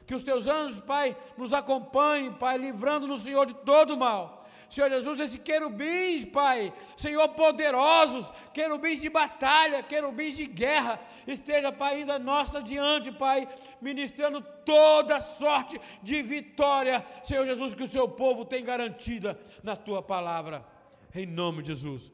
Que 0.07 0.15
os 0.15 0.23
teus 0.23 0.47
anjos, 0.47 0.79
Pai, 0.79 1.15
nos 1.37 1.53
acompanhem, 1.53 2.33
Pai, 2.33 2.57
livrando-nos, 2.57 3.21
Senhor, 3.21 3.45
de 3.45 3.53
todo 3.53 3.95
mal 3.95 4.44
Senhor 4.69 4.89
Jesus, 4.89 5.19
esses 5.19 5.37
querubins, 5.37 6.25
Pai, 6.25 6.73
Senhor, 6.97 7.27
poderosos, 7.29 8.31
querubins 8.53 9.01
de 9.01 9.09
batalha, 9.09 9.83
querubins 9.83 10.35
de 10.35 10.45
guerra, 10.45 10.99
esteja, 11.27 11.71
Pai, 11.71 11.95
ainda 11.95 12.17
nossa 12.17 12.61
diante, 12.61 13.11
Pai, 13.11 13.47
ministrando 13.81 14.41
toda 14.65 15.19
sorte 15.19 15.79
de 16.01 16.21
vitória, 16.21 17.05
Senhor 17.23 17.45
Jesus, 17.45 17.75
que 17.75 17.83
o 17.83 17.87
seu 17.87 18.07
povo 18.07 18.43
tem 18.43 18.63
garantida 18.63 19.39
na 19.63 19.75
tua 19.75 20.01
palavra, 20.01 20.65
em 21.13 21.25
nome 21.25 21.61
de 21.61 21.69
Jesus. 21.69 22.11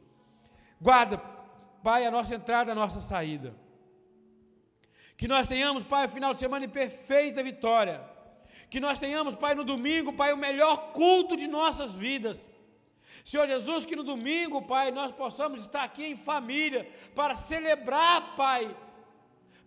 Guarda, 0.80 1.18
Pai, 1.84 2.06
a 2.06 2.12
nossa 2.12 2.36
entrada, 2.36 2.72
a 2.72 2.76
nossa 2.76 3.00
saída. 3.00 3.56
Que 5.18 5.28
nós 5.28 5.48
tenhamos, 5.48 5.84
Pai, 5.84 6.08
final 6.08 6.34
de 6.34 6.40
semana 6.40 6.66
em 6.66 6.70
perfeita 6.70 7.44
vitória 7.44 8.11
que 8.72 8.80
nós 8.80 8.98
tenhamos, 9.04 9.36
Pai, 9.36 9.54
no 9.54 9.66
domingo, 9.66 10.14
Pai, 10.14 10.32
o 10.32 10.38
melhor 10.38 10.94
culto 10.94 11.36
de 11.36 11.46
nossas 11.46 11.94
vidas. 11.94 12.48
Senhor 13.30 13.46
Jesus, 13.46 13.86
que 13.86 13.98
no 13.98 14.06
domingo, 14.12 14.62
Pai, 14.62 14.92
nós 14.92 15.12
possamos 15.12 15.60
estar 15.62 15.84
aqui 15.84 16.06
em 16.06 16.16
família 16.16 16.90
para 17.14 17.36
celebrar, 17.36 18.38
Pai, 18.38 18.74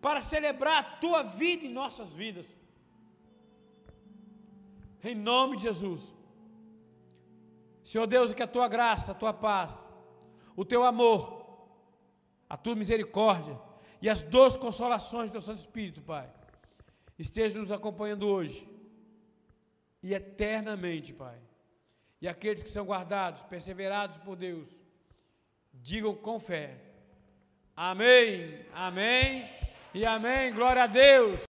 para 0.01 0.23
celebrar 0.23 0.79
a 0.79 0.91
tua 1.05 1.23
vida 1.23 1.67
em 1.67 1.69
nossas 1.69 2.15
vidas. 2.15 2.57
Em 5.05 5.15
nome 5.15 5.59
de 5.59 5.65
Jesus. 5.65 6.15
Senhor 7.83 8.07
Deus, 8.07 8.33
que 8.33 8.43
a 8.43 8.47
tua 8.57 8.69
graça, 8.69 9.13
a 9.13 9.15
tua 9.15 9.35
paz, 9.35 9.85
o 10.57 10.65
teu 10.65 10.83
amor, 10.83 11.21
a 12.49 12.57
tua 12.57 12.75
misericórdia 12.75 13.61
e 14.01 14.09
as 14.09 14.23
duas 14.23 14.57
consolações 14.57 15.29
do 15.29 15.33
teu 15.33 15.43
Santo 15.43 15.59
Espírito, 15.59 16.01
Pai, 16.01 16.27
estejam 17.19 17.61
nos 17.61 17.71
acompanhando 17.71 18.27
hoje 18.27 18.73
e 20.05 20.13
eternamente, 20.13 21.15
Pai. 21.15 21.39
E 22.21 22.29
aqueles 22.29 22.63
que 22.63 22.69
são 22.69 22.85
guardados, 22.85 23.43
perseverados 23.43 24.19
por 24.19 24.37
Deus, 24.37 24.69
digam 25.73 26.15
com 26.15 26.39
fé: 26.39 26.79
Amém, 27.75 28.67
Amém 28.75 29.49
e 29.95 30.05
Amém. 30.05 30.53
Glória 30.53 30.83
a 30.83 30.87
Deus. 30.87 31.45